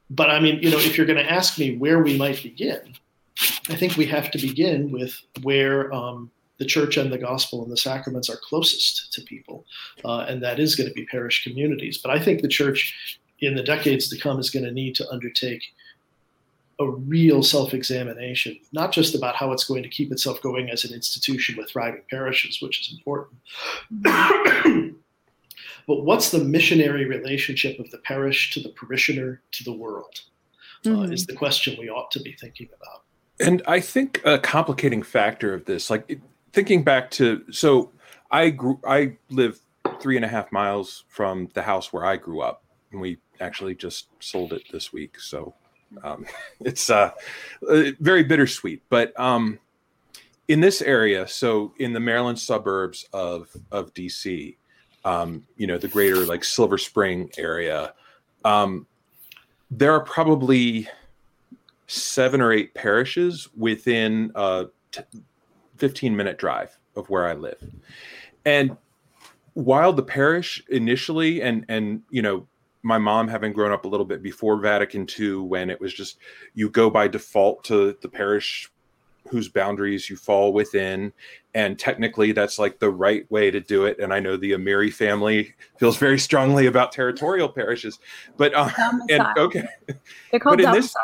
[0.09, 2.95] but I mean, you know, if you're going to ask me where we might begin,
[3.69, 7.71] I think we have to begin with where um, the church and the gospel and
[7.71, 9.65] the sacraments are closest to people,
[10.05, 11.97] uh, and that is going to be parish communities.
[11.97, 15.09] But I think the church in the decades to come is going to need to
[15.09, 15.63] undertake
[16.79, 20.93] a real self-examination, not just about how it's going to keep itself going as an
[20.93, 23.37] institution with thriving parishes, which is important,
[25.87, 30.21] but what's the missionary relationship of the parish to the parishioner to the world?
[30.83, 30.99] Mm-hmm.
[30.99, 33.02] Uh, is the question we ought to be thinking about.
[33.39, 36.19] And I think a complicating factor of this, like
[36.51, 37.91] thinking back to, so
[38.31, 39.59] I grew, I live
[39.99, 43.75] three and a half miles from the house where I grew up, and we actually
[43.75, 45.19] just sold it this week.
[45.19, 45.53] So
[46.03, 46.25] um,
[46.59, 47.11] it's uh,
[47.69, 48.83] uh, very bittersweet.
[48.89, 49.59] But um,
[50.47, 54.57] in this area, so in the Maryland suburbs of of DC,
[55.05, 57.93] um, you know, the greater like Silver Spring area,
[58.45, 58.87] um,
[59.71, 60.87] there are probably
[61.87, 65.01] seven or eight parishes within a t-
[65.77, 67.61] 15 minute drive of where I live.
[68.45, 68.77] And
[69.53, 72.47] while the parish initially, and, and, you know,
[72.83, 76.17] my mom having grown up a little bit before Vatican II, when it was just
[76.53, 78.69] you go by default to the parish
[79.29, 81.13] whose boundaries you fall within.
[81.53, 83.99] And technically, that's like the right way to do it.
[83.99, 87.99] And I know the Amiri family feels very strongly about territorial parishes,
[88.37, 88.69] but uh,
[89.09, 89.67] and okay,
[90.31, 90.95] they're called but in this,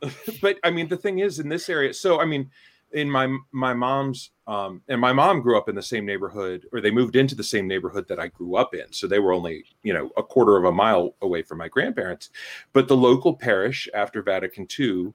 [0.42, 2.50] but I mean, the thing is, in this area, so I mean,
[2.92, 6.80] in my my mom's um, and my mom grew up in the same neighborhood, or
[6.80, 8.90] they moved into the same neighborhood that I grew up in.
[8.92, 12.30] So they were only you know a quarter of a mile away from my grandparents.
[12.72, 15.12] But the local parish after Vatican II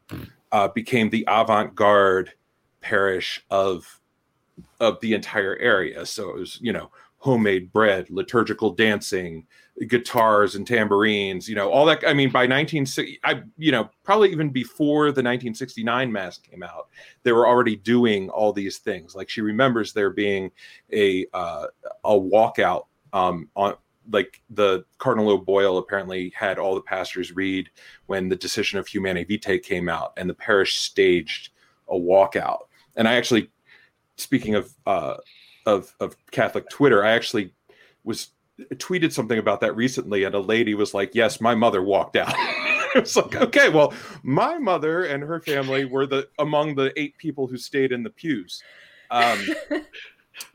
[0.51, 2.33] uh, became the avant-garde
[2.81, 3.99] parish of
[4.79, 6.05] of the entire area.
[6.05, 6.91] So it was you know
[7.23, 9.47] homemade bread, liturgical dancing,
[9.87, 12.03] guitars and tambourines, you know, all that.
[12.05, 16.89] I mean, by 1960, I, you know, probably even before the 1969 mass came out,
[17.23, 19.15] they were already doing all these things.
[19.15, 20.51] Like she remembers there being
[20.91, 21.67] a uh,
[22.03, 23.75] a walkout um, on
[24.11, 27.69] like the Cardinal O'Boyle apparently had all the pastors read
[28.07, 31.51] when the decision of Humanae Vitae came out, and the parish staged
[31.87, 32.63] a walkout.
[32.97, 33.49] And I actually,
[34.17, 35.15] speaking of uh,
[35.65, 37.53] of of Catholic Twitter, I actually
[38.03, 38.29] was
[38.75, 42.33] tweeted something about that recently, and a lady was like, "Yes, my mother walked out."
[42.95, 43.93] it's like, okay, well,
[44.23, 48.09] my mother and her family were the among the eight people who stayed in the
[48.09, 48.61] pews.
[49.11, 49.39] Um,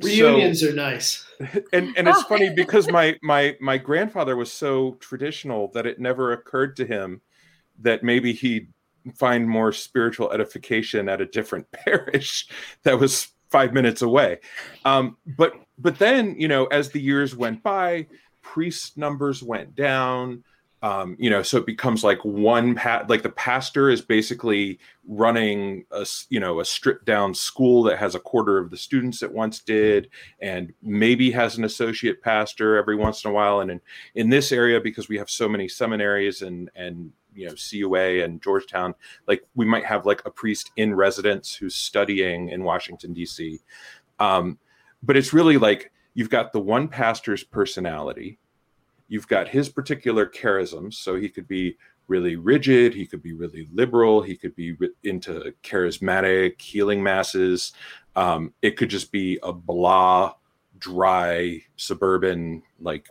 [0.02, 1.26] Reunions so, are nice,
[1.72, 6.32] and and it's funny because my my my grandfather was so traditional that it never
[6.32, 7.20] occurred to him
[7.80, 8.72] that maybe he'd
[9.14, 12.48] find more spiritual edification at a different parish
[12.82, 14.38] that was five minutes away.
[14.84, 18.06] Um, but but then you know as the years went by,
[18.42, 20.44] priest numbers went down.
[20.80, 24.78] Um, you know, so it becomes like one pat like the pastor is basically
[25.08, 29.22] running a you know a stripped down school that has a quarter of the students
[29.22, 30.08] it once did,
[30.40, 33.58] and maybe has an associate pastor every once in a while.
[33.60, 33.80] And in
[34.14, 38.42] in this area, because we have so many seminaries and and you know CUA and
[38.42, 38.94] Georgetown,
[39.26, 43.60] like we might have like a priest in residence who's studying in Washington D.C.
[44.18, 44.58] Um,
[45.02, 48.38] but it's really like you've got the one pastor's personality,
[49.06, 51.76] you've got his particular charisms, so he could be
[52.08, 57.72] really rigid, he could be really liberal, he could be into charismatic healing masses.
[58.16, 60.32] Um, it could just be a blah,
[60.78, 63.08] dry suburban like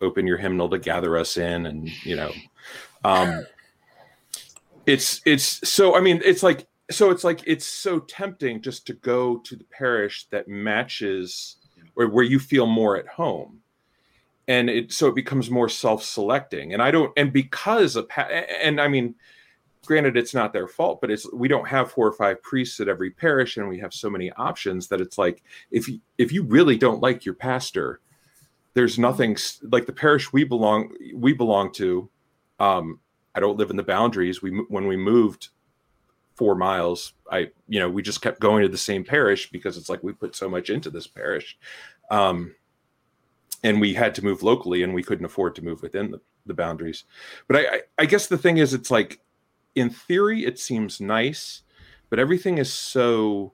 [0.00, 2.30] open your hymnal to gather us in and you know
[3.04, 3.44] um
[4.88, 8.94] it's it's so i mean it's like so it's like it's so tempting just to
[8.94, 11.56] go to the parish that matches
[11.94, 13.60] or where you feel more at home.
[14.46, 16.72] And it so it becomes more self-selecting.
[16.72, 19.14] And i don't and because of and i mean
[19.84, 22.88] granted it's not their fault but it's we don't have four or five priests at
[22.88, 26.42] every parish and we have so many options that it's like if you if you
[26.42, 28.00] really don't like your pastor
[28.74, 29.36] there's nothing
[29.70, 32.10] like the parish we belong we belong to
[32.58, 32.98] um
[33.38, 34.42] I don't live in the boundaries.
[34.42, 35.50] We when we moved
[36.34, 39.88] four miles, I you know we just kept going to the same parish because it's
[39.88, 41.56] like we put so much into this parish,
[42.10, 42.56] um,
[43.62, 46.54] and we had to move locally, and we couldn't afford to move within the, the
[46.54, 47.04] boundaries.
[47.46, 49.20] But I, I, I guess the thing is, it's like
[49.76, 51.62] in theory it seems nice,
[52.10, 53.52] but everything is so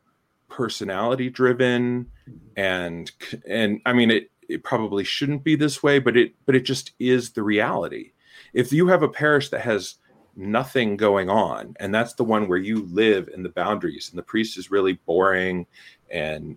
[0.49, 2.11] personality driven,
[2.57, 3.13] and
[3.47, 6.93] and I mean it it probably shouldn't be this way, but it but it just
[6.99, 8.13] is the reality
[8.55, 9.97] if you have a parish that has
[10.37, 14.23] nothing going on and that's the one where you live in the boundaries and the
[14.23, 15.67] priest is really boring
[16.11, 16.57] and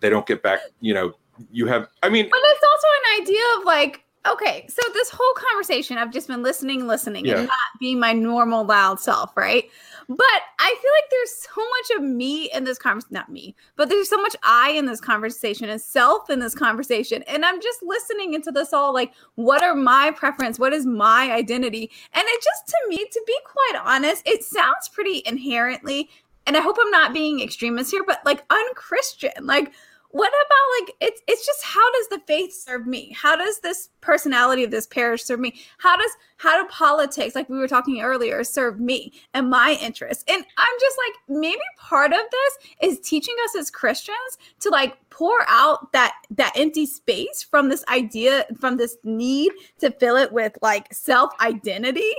[0.00, 1.12] they don't get back you know
[1.52, 5.34] you have i mean but it's also an idea of like okay so this whole
[5.34, 7.38] conversation i've just been listening listening yeah.
[7.38, 9.70] and not being my normal loud self right
[10.10, 13.88] but I feel like there's so much of me in this conversation, not me, but
[13.88, 17.22] there's so much I in this conversation and self in this conversation.
[17.28, 20.58] And I'm just listening into this all like, what are my preference?
[20.58, 21.92] What is my identity?
[22.12, 26.10] And it just to me, to be quite honest, it sounds pretty inherently,
[26.44, 29.46] and I hope I'm not being extremist here, but like unchristian.
[29.46, 29.72] Like,
[30.12, 33.14] what about like it's it's just how does the faith serve me?
[33.16, 35.54] How does this personality of this parish serve me?
[35.78, 40.24] How does how do politics like we were talking earlier serve me and my interests?
[40.28, 44.96] And i'm just like maybe part of this is teaching us as christians to like
[45.10, 50.32] pour out that that empty space from this idea from this need to fill it
[50.32, 52.14] with like self identity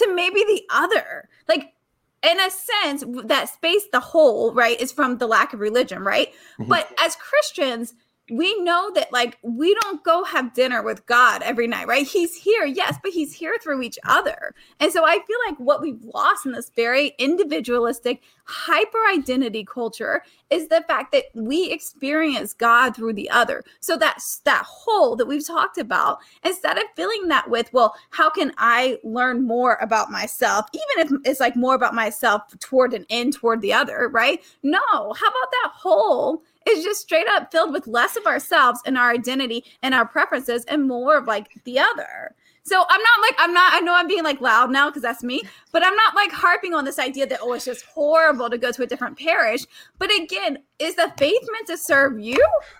[0.00, 1.28] to maybe the other.
[1.48, 1.74] Like
[2.22, 6.28] in a sense, that space, the whole, right, is from the lack of religion, right?
[6.58, 6.68] Mm-hmm.
[6.68, 7.94] But as Christians,
[8.30, 12.06] we know that like we don't go have dinner with God every night, right?
[12.06, 14.54] He's here, yes, but he's here through each other.
[14.78, 20.22] And so I feel like what we've lost in this very individualistic, hyper identity culture
[20.50, 23.64] is the fact that we experience God through the other.
[23.80, 28.30] So that's that hole that we've talked about, instead of filling that with, well, how
[28.30, 33.06] can I learn more about myself, even if it's like more about myself toward an
[33.10, 34.42] end toward the other, right?
[34.62, 36.42] No, how about that hole?
[36.68, 40.64] Is just straight up filled with less of ourselves and our identity and our preferences
[40.66, 42.34] and more of like the other.
[42.62, 45.24] So I'm not like I'm not I know I'm being like loud now because that's
[45.24, 45.42] me,
[45.72, 48.70] but I'm not like harping on this idea that oh it's just horrible to go
[48.70, 49.64] to a different parish.
[49.98, 52.38] But again, is the faith meant to serve you?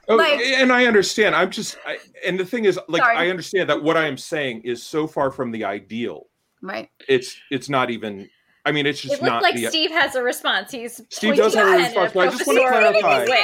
[0.09, 1.35] Oh, like, and I understand.
[1.35, 3.17] I'm just I, and the thing is like sorry.
[3.17, 6.27] I understand that what I am saying is so far from the ideal.
[6.63, 6.91] Right.
[7.09, 8.29] It's it's not even
[8.65, 10.71] I mean, it's just it not like the, Steve has a response.
[10.71, 13.37] He's Steve does have a response, but I just want to clarify.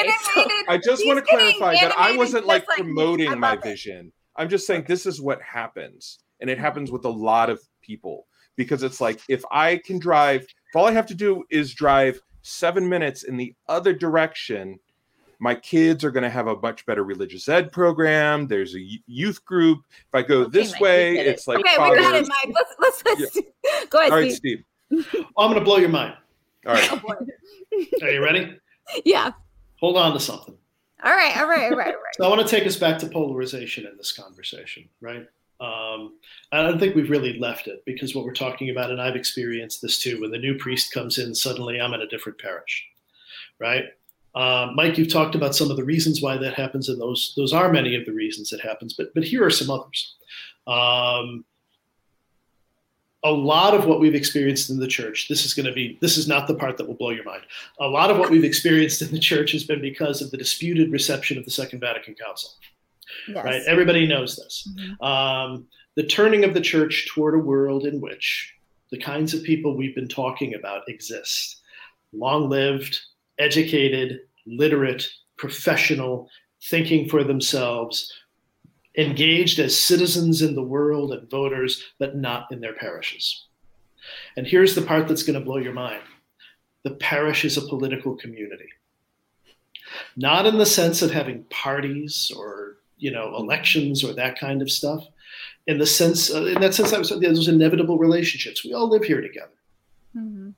[0.68, 4.12] I just want to clarify that I wasn't like promoting like my vision.
[4.36, 8.26] I'm just saying this is what happens, and it happens with a lot of people
[8.56, 12.20] because it's like if I can drive, if all I have to do is drive
[12.42, 14.78] seven minutes in the other direction,
[15.38, 18.46] my kids are going to have a much better religious ed program.
[18.46, 19.80] There's a youth group.
[19.90, 22.54] If I go okay, this Mike, way, it's like okay, we got it, Mike.
[22.54, 23.70] Let's let's, let's yeah.
[23.90, 24.12] go ahead.
[24.12, 24.62] All right, Steve.
[24.90, 25.04] Well,
[25.38, 26.14] I'm going to blow your mind.
[26.66, 26.90] All right.
[27.72, 28.58] Oh, Are you ready?
[29.04, 29.32] Yeah.
[29.80, 30.56] Hold on to something.
[31.04, 32.14] All right, all right, all right, all right.
[32.16, 35.26] so I want to take us back to polarization in this conversation, right?
[35.60, 36.14] Um,
[36.52, 39.82] I don't think we've really left it because what we're talking about, and I've experienced
[39.82, 42.86] this too, when the new priest comes in, suddenly I'm in a different parish,
[43.58, 43.84] right?
[44.34, 47.52] Uh, Mike, you've talked about some of the reasons why that happens, and those those
[47.52, 48.92] are many of the reasons it happens.
[48.94, 50.14] But but here are some others.
[50.66, 51.44] Um,
[53.26, 56.16] a lot of what we've experienced in the church this is going to be this
[56.16, 57.42] is not the part that will blow your mind.
[57.80, 60.92] A lot of what we've experienced in the church has been because of the disputed
[60.92, 62.50] reception of the second vatican council.
[63.28, 63.44] Yes.
[63.44, 63.62] right?
[63.66, 64.68] Everybody knows this.
[64.78, 65.04] Mm-hmm.
[65.04, 65.66] um,
[65.96, 68.54] the turning of the church toward a world in which
[68.92, 71.62] the kinds of people we've been talking about exist.
[72.12, 73.00] Long lived
[73.38, 76.28] educated literate professional
[76.70, 78.12] thinking for themselves
[78.96, 83.46] engaged as citizens in the world and voters, but not in their parishes.
[84.36, 86.02] And here's the part that's going to blow your mind
[86.84, 88.68] the parish is a political community.
[90.16, 94.70] Not in the sense of having parties or you know elections or that kind of
[94.70, 95.04] stuff.
[95.66, 98.64] In the sense, uh, in that sense, I was, those inevitable relationships.
[98.64, 99.50] We all live here together.
[100.16, 100.50] Mm-hmm.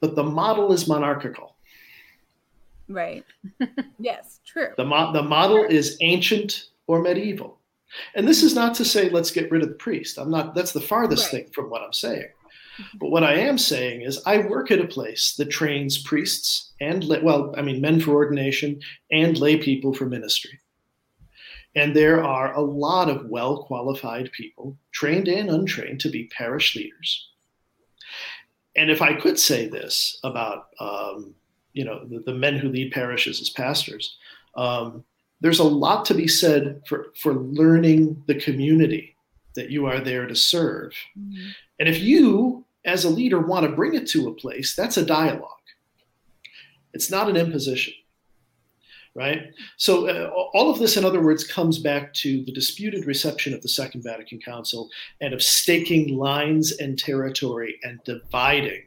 [0.00, 1.56] But the model is monarchical.
[2.88, 3.24] Right.
[3.98, 4.68] yes, true.
[4.76, 7.57] The, mo- the model is ancient or medieval.
[8.14, 10.18] And this is not to say let's get rid of the priest.
[10.18, 10.54] I'm not.
[10.54, 11.44] That's the farthest right.
[11.44, 12.28] thing from what I'm saying.
[12.78, 12.98] Mm-hmm.
[12.98, 17.04] But what I am saying is, I work at a place that trains priests and
[17.22, 18.80] well, I mean, men for ordination
[19.10, 20.58] and lay people for ministry.
[21.74, 26.74] And there are a lot of well qualified people, trained and untrained, to be parish
[26.74, 27.28] leaders.
[28.76, 31.34] And if I could say this about, um,
[31.72, 34.16] you know, the, the, men who lead parishes as pastors,
[34.56, 35.04] um,
[35.40, 39.16] there's a lot to be said for, for learning the community
[39.54, 40.92] that you are there to serve.
[41.18, 41.48] Mm-hmm.
[41.78, 45.04] And if you, as a leader, want to bring it to a place, that's a
[45.04, 45.50] dialogue.
[46.92, 47.94] It's not an imposition,
[49.14, 49.52] right?
[49.76, 53.62] So, uh, all of this, in other words, comes back to the disputed reception of
[53.62, 54.88] the Second Vatican Council
[55.20, 58.82] and of staking lines and territory and dividing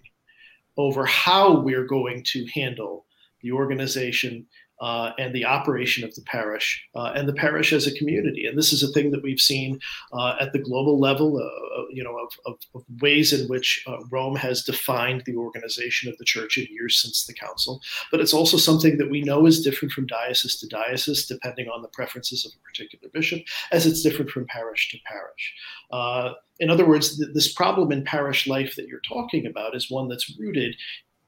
[0.78, 3.06] over how we're going to handle
[3.42, 4.46] the organization
[4.82, 8.48] uh, and the operation of the parish uh, and the parish as a community.
[8.48, 9.80] And this is a thing that we've seen
[10.12, 13.84] uh, at the global level, uh, uh, you know, of, of, of, ways in which
[13.88, 17.80] uh, Rome has defined the organization of the church in years since the council.
[18.10, 21.84] But it's also something that we know is different from diocese to diocese, depending on
[21.84, 26.34] the preferences of a particular bishop, as it's different from parish to parish.
[26.60, 30.08] in other words, th- this problem in parish life that you're talking about is one
[30.08, 30.76] that's rooted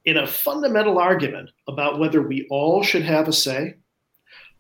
[0.06, 3.76] in a fundamental argument about whether we all should have a say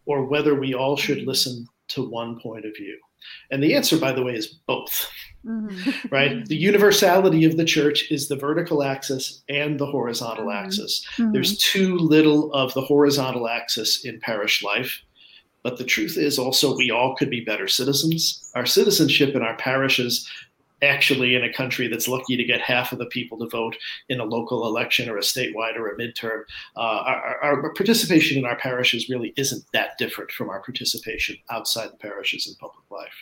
[0.06, 2.98] or whether we all should listen to one point of view.
[3.52, 5.10] And the answer, by the way, is both.
[5.46, 6.08] Mm-hmm.
[6.14, 6.46] Right?
[6.48, 10.66] The universality of the church is the vertical axis and the horizontal mm-hmm.
[10.66, 11.06] axis.
[11.18, 11.32] Mm-hmm.
[11.32, 15.02] There's too little of the horizontal axis in parish life.
[15.64, 18.52] But the truth is also, we all could be better citizens.
[18.54, 20.30] Our citizenship in our parishes
[20.84, 23.76] actually in a country that's lucky to get half of the people to vote
[24.10, 26.42] in a local election or a statewide or a midterm,
[26.76, 31.92] uh, our, our, participation in our parishes really isn't that different from our participation outside
[31.92, 33.16] the parishes in public life.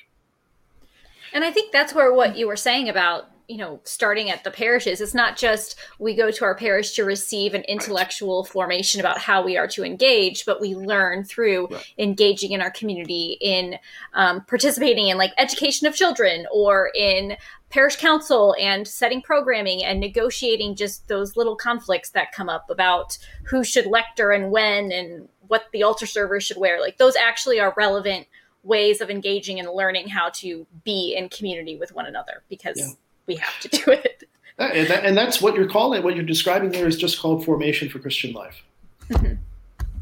[1.34, 4.50] And I think that's where what you were saying about you know starting at the
[4.50, 9.18] parishes it's not just we go to our parish to receive an intellectual formation about
[9.18, 11.94] how we are to engage but we learn through right.
[11.98, 13.78] engaging in our community in
[14.14, 17.36] um, participating in like education of children or in
[17.70, 23.18] parish council and setting programming and negotiating just those little conflicts that come up about
[23.44, 27.60] who should lector and when and what the altar servers should wear like those actually
[27.60, 28.26] are relevant
[28.64, 32.88] ways of engaging and learning how to be in community with one another because yeah.
[33.28, 34.24] We have to do it.
[34.58, 37.90] and, that, and, that's what you're calling, what you're describing there is just called formation
[37.90, 38.64] for Christian life.
[39.10, 39.36] Mm-hmm.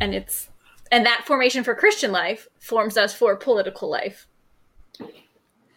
[0.01, 0.49] And it's,
[0.91, 4.27] and that formation for Christian life forms us for political life.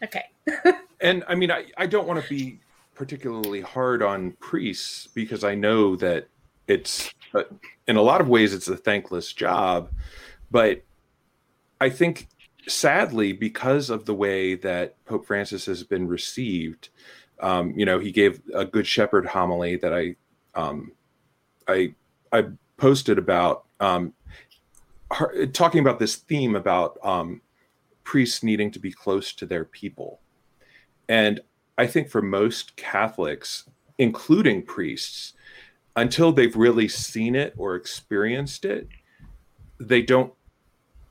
[0.03, 0.25] Okay.
[1.01, 2.59] and I mean, I, I don't want to be
[2.95, 6.29] particularly hard on priests because I know that
[6.67, 7.45] it's, uh,
[7.87, 9.91] in a lot of ways, it's a thankless job.
[10.51, 10.83] But
[11.81, 12.29] I think
[12.69, 16.89] sadly, because of the way that Pope Francis has been received,
[17.43, 20.17] um, you know, he gave a Good Shepherd homily that I,
[20.55, 20.93] um,
[21.69, 21.95] I,
[22.33, 24.15] I posted about um,
[25.53, 27.43] talking about this theme about um,
[28.05, 30.21] priests needing to be close to their people,
[31.09, 31.41] and
[31.77, 33.69] I think for most Catholics,
[33.99, 35.35] including priests,
[35.97, 38.89] until they've really seen it or experienced it,
[39.79, 40.33] they don't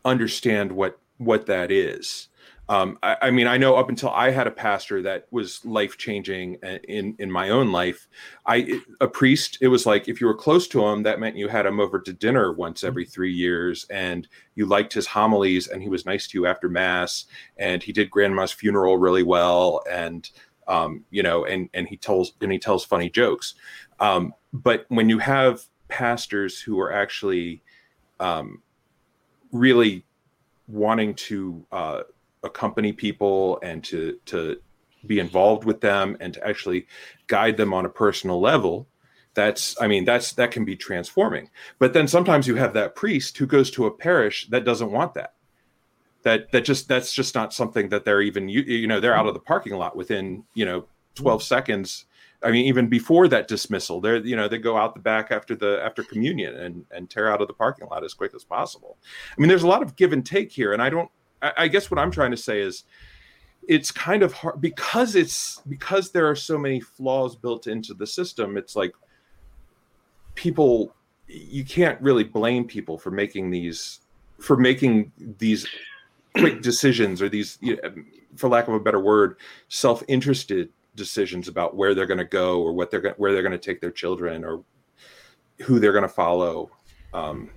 [0.06, 2.30] understand what what that is.
[2.72, 5.97] Um, I, I, mean, I know up until I had a pastor that was life
[5.97, 6.53] changing
[6.88, 8.07] in in my own life.
[8.45, 9.57] I a priest.
[9.59, 11.99] It was like if you were close to him, that meant you had him over
[11.99, 16.28] to dinner once every three years, and you liked his homilies, and he was nice
[16.28, 17.26] to you after mass,
[17.57, 20.30] and he did grandma's funeral really well, and
[20.69, 23.53] um, you know, and and he tells and he tells funny jokes.
[23.99, 27.63] Um, but when you have pastors who are actually
[28.22, 28.61] um,
[29.51, 30.05] really
[30.69, 32.03] wanting to uh,
[32.44, 34.60] accompany people and to to
[35.06, 36.88] be involved with them and to actually
[37.28, 38.88] guide them on a personal level
[39.34, 43.38] that's i mean that's that can be transforming but then sometimes you have that priest
[43.38, 45.34] who goes to a parish that doesn't want that
[46.24, 49.28] that that just that's just not something that they're even you, you know they're out
[49.28, 50.86] of the parking lot within you know
[51.16, 52.06] 12 seconds
[52.44, 55.56] I mean, even before that dismissal, they're you know they go out the back after
[55.56, 58.98] the after communion and and tear out of the parking lot as quick as possible.
[59.38, 61.10] I mean, there's a lot of give and take here, and I don't.
[61.42, 62.84] I, guess what I'm trying to say is,
[63.68, 68.08] it's kind of hard because it's because there are so many flaws built into the
[68.08, 68.58] system.
[68.58, 68.92] It's like
[70.36, 70.96] people,
[71.28, 74.00] you can't really blame people for making these
[74.39, 75.68] for making these
[76.36, 77.94] quick decisions or these, you know,
[78.36, 79.38] for lack of a better word,
[79.68, 83.52] self-interested decisions about where they're going to go or what they're going where they're going
[83.52, 84.64] to take their children or
[85.62, 86.70] who they're going to follow
[87.14, 87.50] um,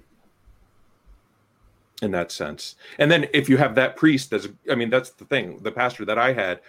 [2.03, 5.25] in that sense and then if you have that priest that's i mean that's the
[5.25, 6.61] thing the pastor that i had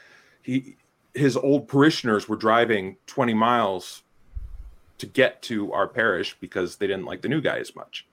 [0.41, 0.75] he
[1.13, 4.03] his old parishioners were driving 20 miles
[4.97, 8.05] to get to our parish because they didn't like the new guy as much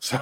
[0.00, 0.20] so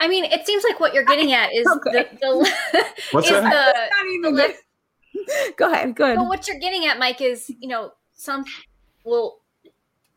[0.00, 1.90] I mean, it seems like what you're getting at is okay.
[1.92, 3.74] the, the What's is that?
[4.22, 5.94] the, the go ahead.
[5.94, 6.16] Go ahead.
[6.16, 8.44] But what you're getting at, Mike, is you know some
[9.04, 9.39] well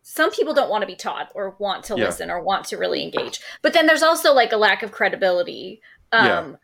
[0.03, 2.05] some people don't want to be taught or want to yeah.
[2.05, 3.39] listen or want to really engage.
[3.61, 5.81] But then there's also like a lack of credibility
[6.11, 6.55] um, yeah.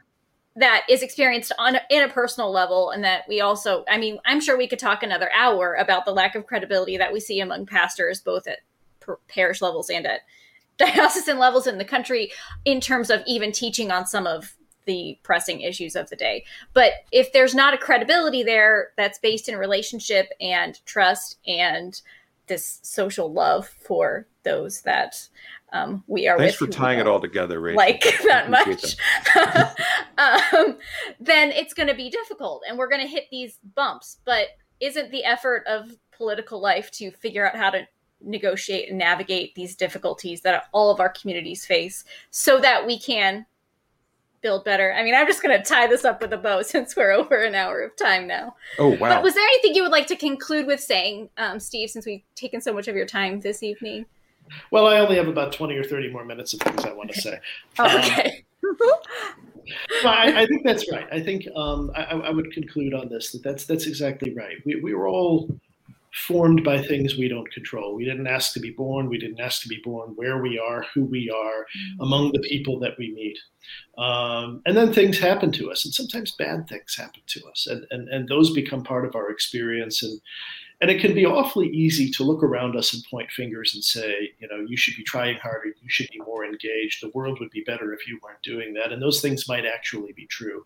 [0.57, 3.85] that is experienced on in a personal level, and that we also.
[3.89, 7.13] I mean, I'm sure we could talk another hour about the lack of credibility that
[7.13, 8.59] we see among pastors, both at
[9.29, 10.21] parish levels and at
[10.77, 12.31] diocesan levels in the country,
[12.65, 16.43] in terms of even teaching on some of the pressing issues of the day.
[16.73, 22.01] But if there's not a credibility there that's based in relationship and trust and
[22.49, 25.29] this social love for those that
[25.71, 27.77] um, we are Thanks for tying it all together, Rachel.
[27.77, 28.97] Like that much.
[30.17, 30.77] um,
[31.19, 34.17] then it's going to be difficult and we're going to hit these bumps.
[34.25, 34.47] But
[34.79, 37.87] isn't the effort of political life to figure out how to
[38.21, 43.45] negotiate and navigate these difficulties that all of our communities face so that we can
[44.41, 44.93] build better.
[44.93, 47.35] I mean, I'm just going to tie this up with a bow since we're over
[47.35, 48.55] an hour of time now.
[48.77, 49.15] Oh, wow.
[49.15, 52.23] But was there anything you would like to conclude with saying, um, Steve, since we've
[52.35, 54.05] taken so much of your time this evening?
[54.71, 57.21] Well, I only have about 20 or 30 more minutes of things I want to
[57.21, 57.39] say.
[57.77, 58.43] oh, okay.
[58.63, 61.07] Um, I, I, think that's right.
[61.11, 64.57] I think um, I, I, would conclude on this that that's that's exactly right.
[64.65, 65.47] We, we were all
[66.27, 67.95] formed by things we don't control.
[67.95, 69.09] We didn't ask to be born.
[69.09, 72.01] We didn't ask to be born where we are, who we are, mm-hmm.
[72.01, 73.37] among the people that we meet.
[73.97, 77.85] Um, and then things happen to us, and sometimes bad things happen to us, and,
[77.91, 80.01] and, and those become part of our experience.
[80.01, 80.19] And,
[80.81, 84.31] and it can be awfully easy to look around us and point fingers and say,
[84.39, 87.51] you know, you should be trying harder, you should be more engaged, the world would
[87.51, 88.91] be better if you weren't doing that.
[88.91, 90.63] And those things might actually be true.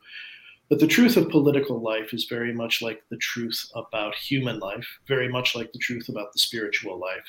[0.70, 4.88] But the truth of political life is very much like the truth about human life,
[5.08, 7.26] very much like the truth about the spiritual life.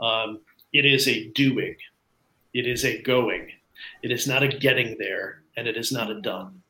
[0.00, 0.40] Um,
[0.72, 1.76] it is a doing,
[2.54, 3.50] it is a going,
[4.02, 6.62] it is not a getting there, and it is not a done.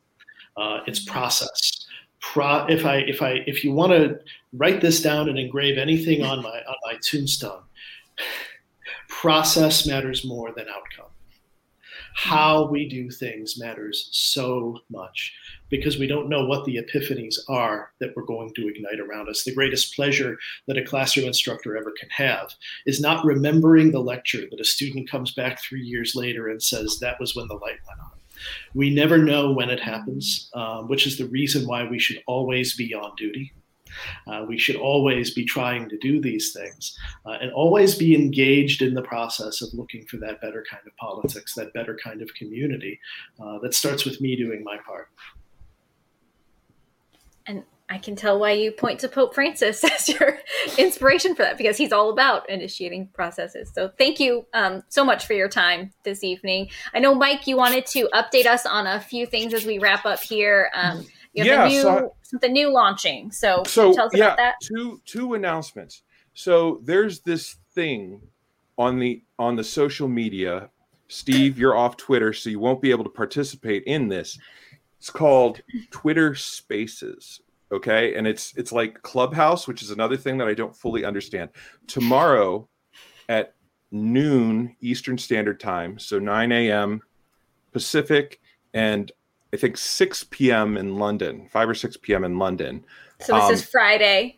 [0.55, 1.85] Uh, it's process.
[2.19, 4.19] Pro, if I if I if you want to
[4.53, 7.61] write this down and engrave anything on my on my tombstone,
[9.07, 11.11] process matters more than outcome
[12.17, 15.31] how we do things matters so much
[15.69, 19.43] because we don't know what the epiphanies are that we're going to ignite around us.
[19.43, 20.35] The greatest pleasure
[20.67, 22.55] that a classroom instructor ever can have
[22.87, 26.97] is not remembering the lecture that a student comes back three years later and says,
[26.99, 28.17] That was when the light went on.
[28.73, 32.75] We never know when it happens, um, which is the reason why we should always
[32.75, 33.53] be on duty.
[34.27, 38.81] Uh, we should always be trying to do these things uh, and always be engaged
[38.81, 42.33] in the process of looking for that better kind of politics, that better kind of
[42.33, 42.99] community
[43.39, 45.09] uh, that starts with me doing my part.
[47.45, 50.39] And I can tell why you point to Pope Francis as your
[50.77, 53.71] inspiration for that because he's all about initiating processes.
[53.73, 56.69] So thank you um, so much for your time this evening.
[56.93, 60.05] I know, Mike, you wanted to update us on a few things as we wrap
[60.05, 60.69] up here.
[60.73, 61.05] Um, have
[61.45, 63.31] yeah, new, so something new launching.
[63.31, 64.55] So, so tell us yeah, about that.
[64.61, 66.03] Two two announcements.
[66.33, 68.21] So there's this thing
[68.77, 70.69] on the on the social media.
[71.09, 74.37] Steve, you're off Twitter, so you won't be able to participate in this.
[74.99, 75.61] It's called
[75.91, 77.41] Twitter Spaces.
[77.71, 81.49] Okay, and it's it's like Clubhouse, which is another thing that I don't fully understand.
[81.87, 82.67] Tomorrow
[83.29, 83.53] at
[83.91, 87.01] noon Eastern Standard Time, so 9 a.m.
[87.71, 88.39] Pacific,
[88.73, 89.11] and
[89.53, 90.77] I think 6 p.m.
[90.77, 92.23] in London, 5 or 6 p.m.
[92.23, 92.85] in London.
[93.21, 94.37] So this um, is Friday.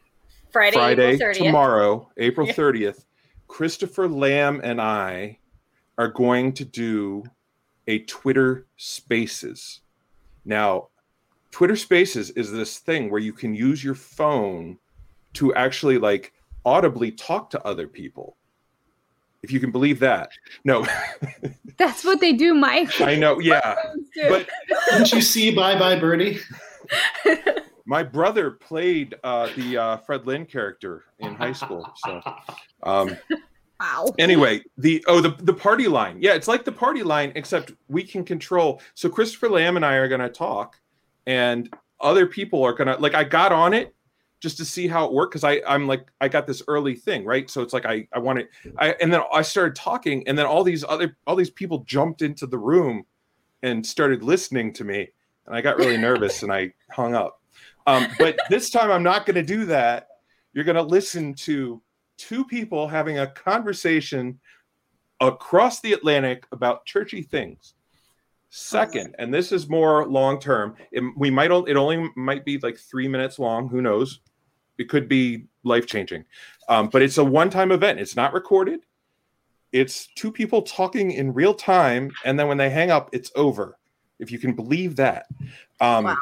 [0.51, 1.37] Friday, Friday April 30th.
[1.37, 3.05] tomorrow, April 30th.
[3.47, 5.39] Christopher Lamb and I
[5.97, 7.23] are going to do
[7.87, 9.81] a Twitter Spaces.
[10.45, 10.89] Now,
[11.51, 14.77] Twitter Spaces is this thing where you can use your phone
[15.33, 16.33] to actually like
[16.65, 18.37] audibly talk to other people
[19.43, 20.31] if you can believe that.
[20.63, 20.85] No.
[21.77, 22.99] That's what they do, Mike.
[23.01, 23.75] I know, yeah.
[24.27, 24.47] but
[24.91, 26.39] didn't you see Bye Bye Birdie?
[27.85, 31.91] My brother played uh, the uh, Fred Lynn character in high school.
[32.05, 32.21] So,
[32.83, 33.17] um,
[33.79, 34.13] wow.
[34.19, 38.03] Anyway, the oh the the party line, yeah, it's like the party line, except we
[38.03, 38.79] can control.
[38.93, 40.79] So Christopher Lamb and I are going to talk,
[41.25, 43.15] and other people are going to like.
[43.15, 43.95] I got on it
[44.39, 47.25] just to see how it worked because I I'm like I got this early thing
[47.25, 48.47] right so it's like I I wanted
[48.77, 52.21] I and then I started talking and then all these other all these people jumped
[52.21, 53.05] into the room
[53.63, 55.09] and started listening to me
[55.45, 57.41] and I got really nervous and I hung up
[57.87, 60.07] um, but this time I'm not going to do that
[60.53, 61.81] you're going to listen to
[62.17, 64.39] two people having a conversation
[65.21, 67.73] across the Atlantic about churchy things
[68.51, 70.75] Second, and this is more long term.
[71.15, 73.69] we might it only might be like three minutes long.
[73.69, 74.21] Who knows?
[74.79, 76.25] It could be life changing.
[76.69, 77.99] Um, but it's a one time event.
[77.99, 78.79] It's not recorded.
[79.71, 83.77] It's two people talking in real time, and then when they hang up, it's over.
[84.17, 85.27] If you can believe that.
[85.79, 86.17] Um, wow.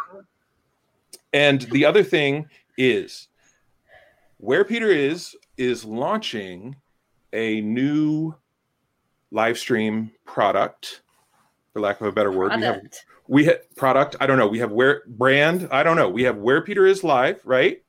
[1.33, 3.27] And the other thing is,
[4.37, 6.75] where Peter is is launching
[7.33, 8.35] a new
[9.31, 11.01] live stream product,
[11.73, 12.51] for lack of a better word.
[12.51, 12.63] Product.
[12.63, 12.81] We have
[13.27, 14.15] we have product.
[14.19, 14.47] I don't know.
[14.47, 15.67] We have where brand.
[15.71, 16.09] I don't know.
[16.09, 17.81] We have where Peter is live, right?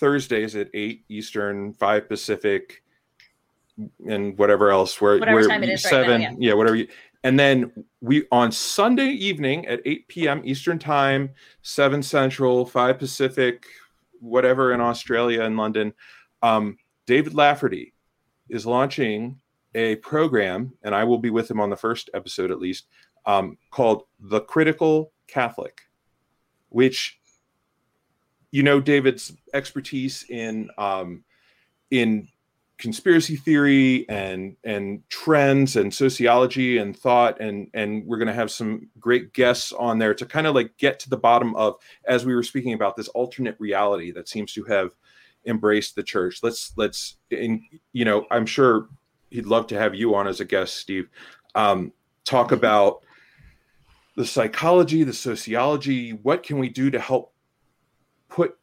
[0.00, 2.82] Thursdays at eight Eastern, five Pacific,
[4.08, 5.00] and whatever else.
[5.00, 6.48] Where whatever is seven, right now, yeah.
[6.48, 6.76] yeah, whatever.
[6.76, 6.88] You,
[7.22, 7.70] and then
[8.00, 10.42] we on Sunday evening at eight p.m.
[10.44, 11.30] Eastern time,
[11.62, 13.66] seven Central, five Pacific,
[14.18, 15.92] whatever in Australia and London.
[16.42, 17.92] Um, David Lafferty
[18.48, 19.38] is launching
[19.74, 22.86] a program, and I will be with him on the first episode at least,
[23.26, 25.82] um, called The Critical Catholic,
[26.70, 27.19] which
[28.50, 31.24] you know David's expertise in um,
[31.90, 32.28] in
[32.80, 38.50] conspiracy theory and and trends and sociology and thought and and we're going to have
[38.50, 42.24] some great guests on there to kind of like get to the bottom of as
[42.24, 44.92] we were speaking about this alternate reality that seems to have
[45.44, 46.42] embraced the church.
[46.42, 47.62] Let's let's in
[47.92, 48.88] you know i'm sure
[49.30, 51.08] he'd love to have you on as a guest steve.
[51.54, 51.92] Um,
[52.24, 53.02] talk about
[54.16, 56.12] the psychology the sociology.
[56.12, 57.34] What can we do to help
[58.30, 58.56] put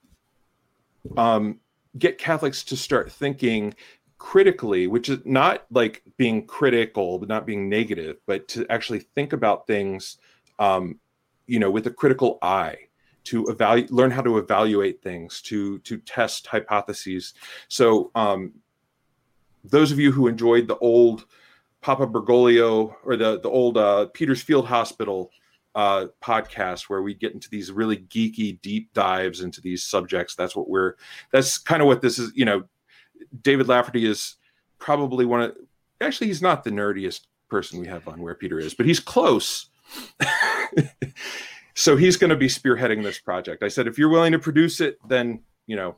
[1.16, 1.60] um,
[1.98, 3.76] get Catholics to start thinking
[4.18, 9.34] critically, which is not like being critical, but not being negative, but to actually think
[9.34, 10.18] about things,
[10.60, 11.00] um,
[11.46, 12.78] you know, with a critical eye
[13.26, 17.34] to evaluate, learn how to evaluate things, to to test hypotheses.
[17.68, 18.54] So, um,
[19.64, 21.26] those of you who enjoyed the old
[21.82, 25.32] Papa Bergoglio or the the old uh, Peters Field Hospital
[25.78, 30.34] uh, podcast where we get into these really geeky deep dives into these subjects.
[30.34, 30.96] That's what we're.
[31.32, 32.32] That's kind of what this is.
[32.36, 32.64] You know,
[33.44, 34.38] David Lafferty is
[34.80, 35.56] probably one of.
[36.02, 39.70] Actually, he's not the nerdiest person we have on where Peter is, but he's close.
[41.76, 43.62] so he's going to be spearheading this project.
[43.62, 45.96] I said, if you're willing to produce it, then you know,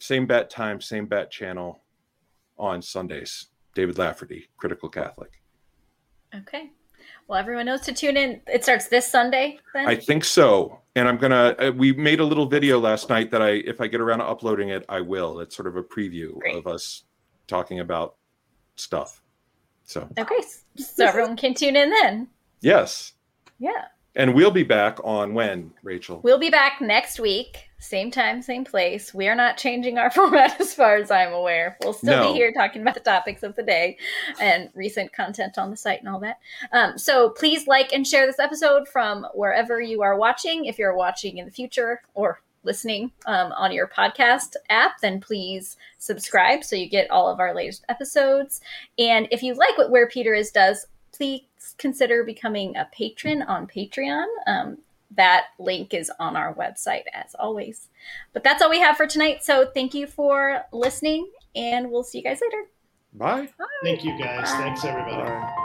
[0.00, 1.82] same bet time, same bet channel
[2.58, 3.48] on Sundays.
[3.74, 5.32] David Lafferty, Critical Catholic.
[6.34, 6.70] Okay.
[7.28, 8.40] Well, everyone knows to tune in.
[8.46, 9.58] It starts this Sunday.
[9.72, 9.86] Then?
[9.86, 10.80] I think so.
[10.96, 11.56] And I'm gonna.
[11.58, 14.26] Uh, we made a little video last night that I, if I get around to
[14.26, 15.40] uploading it, I will.
[15.40, 16.56] It's sort of a preview Great.
[16.56, 17.04] of us
[17.46, 18.16] talking about
[18.76, 19.22] stuff.
[19.84, 20.40] So okay,
[20.76, 22.28] so everyone can tune in then.
[22.60, 23.12] Yes.
[23.58, 23.86] Yeah.
[24.16, 26.20] And we'll be back on when, Rachel?
[26.22, 29.12] We'll be back next week, same time, same place.
[29.12, 31.76] We are not changing our format as far as I'm aware.
[31.82, 32.32] We'll still no.
[32.32, 33.98] be here talking about the topics of the day
[34.40, 36.38] and recent content on the site and all that.
[36.72, 40.64] Um, so please like and share this episode from wherever you are watching.
[40.64, 45.76] If you're watching in the future or listening um, on your podcast app, then please
[45.98, 48.60] subscribe so you get all of our latest episodes.
[48.98, 51.42] And if you like what Where Peter Is does, please
[51.78, 54.26] consider becoming a patron on Patreon.
[54.46, 54.78] Um,
[55.16, 57.88] that link is on our website as always.
[58.32, 59.44] But that's all we have for tonight.
[59.44, 62.64] So thank you for listening, and we'll see you guys later.
[63.12, 63.48] Bye.
[63.58, 63.66] Bye.
[63.82, 64.50] Thank you, guys.
[64.50, 65.16] Thanks, everybody.
[65.16, 65.60] Bye.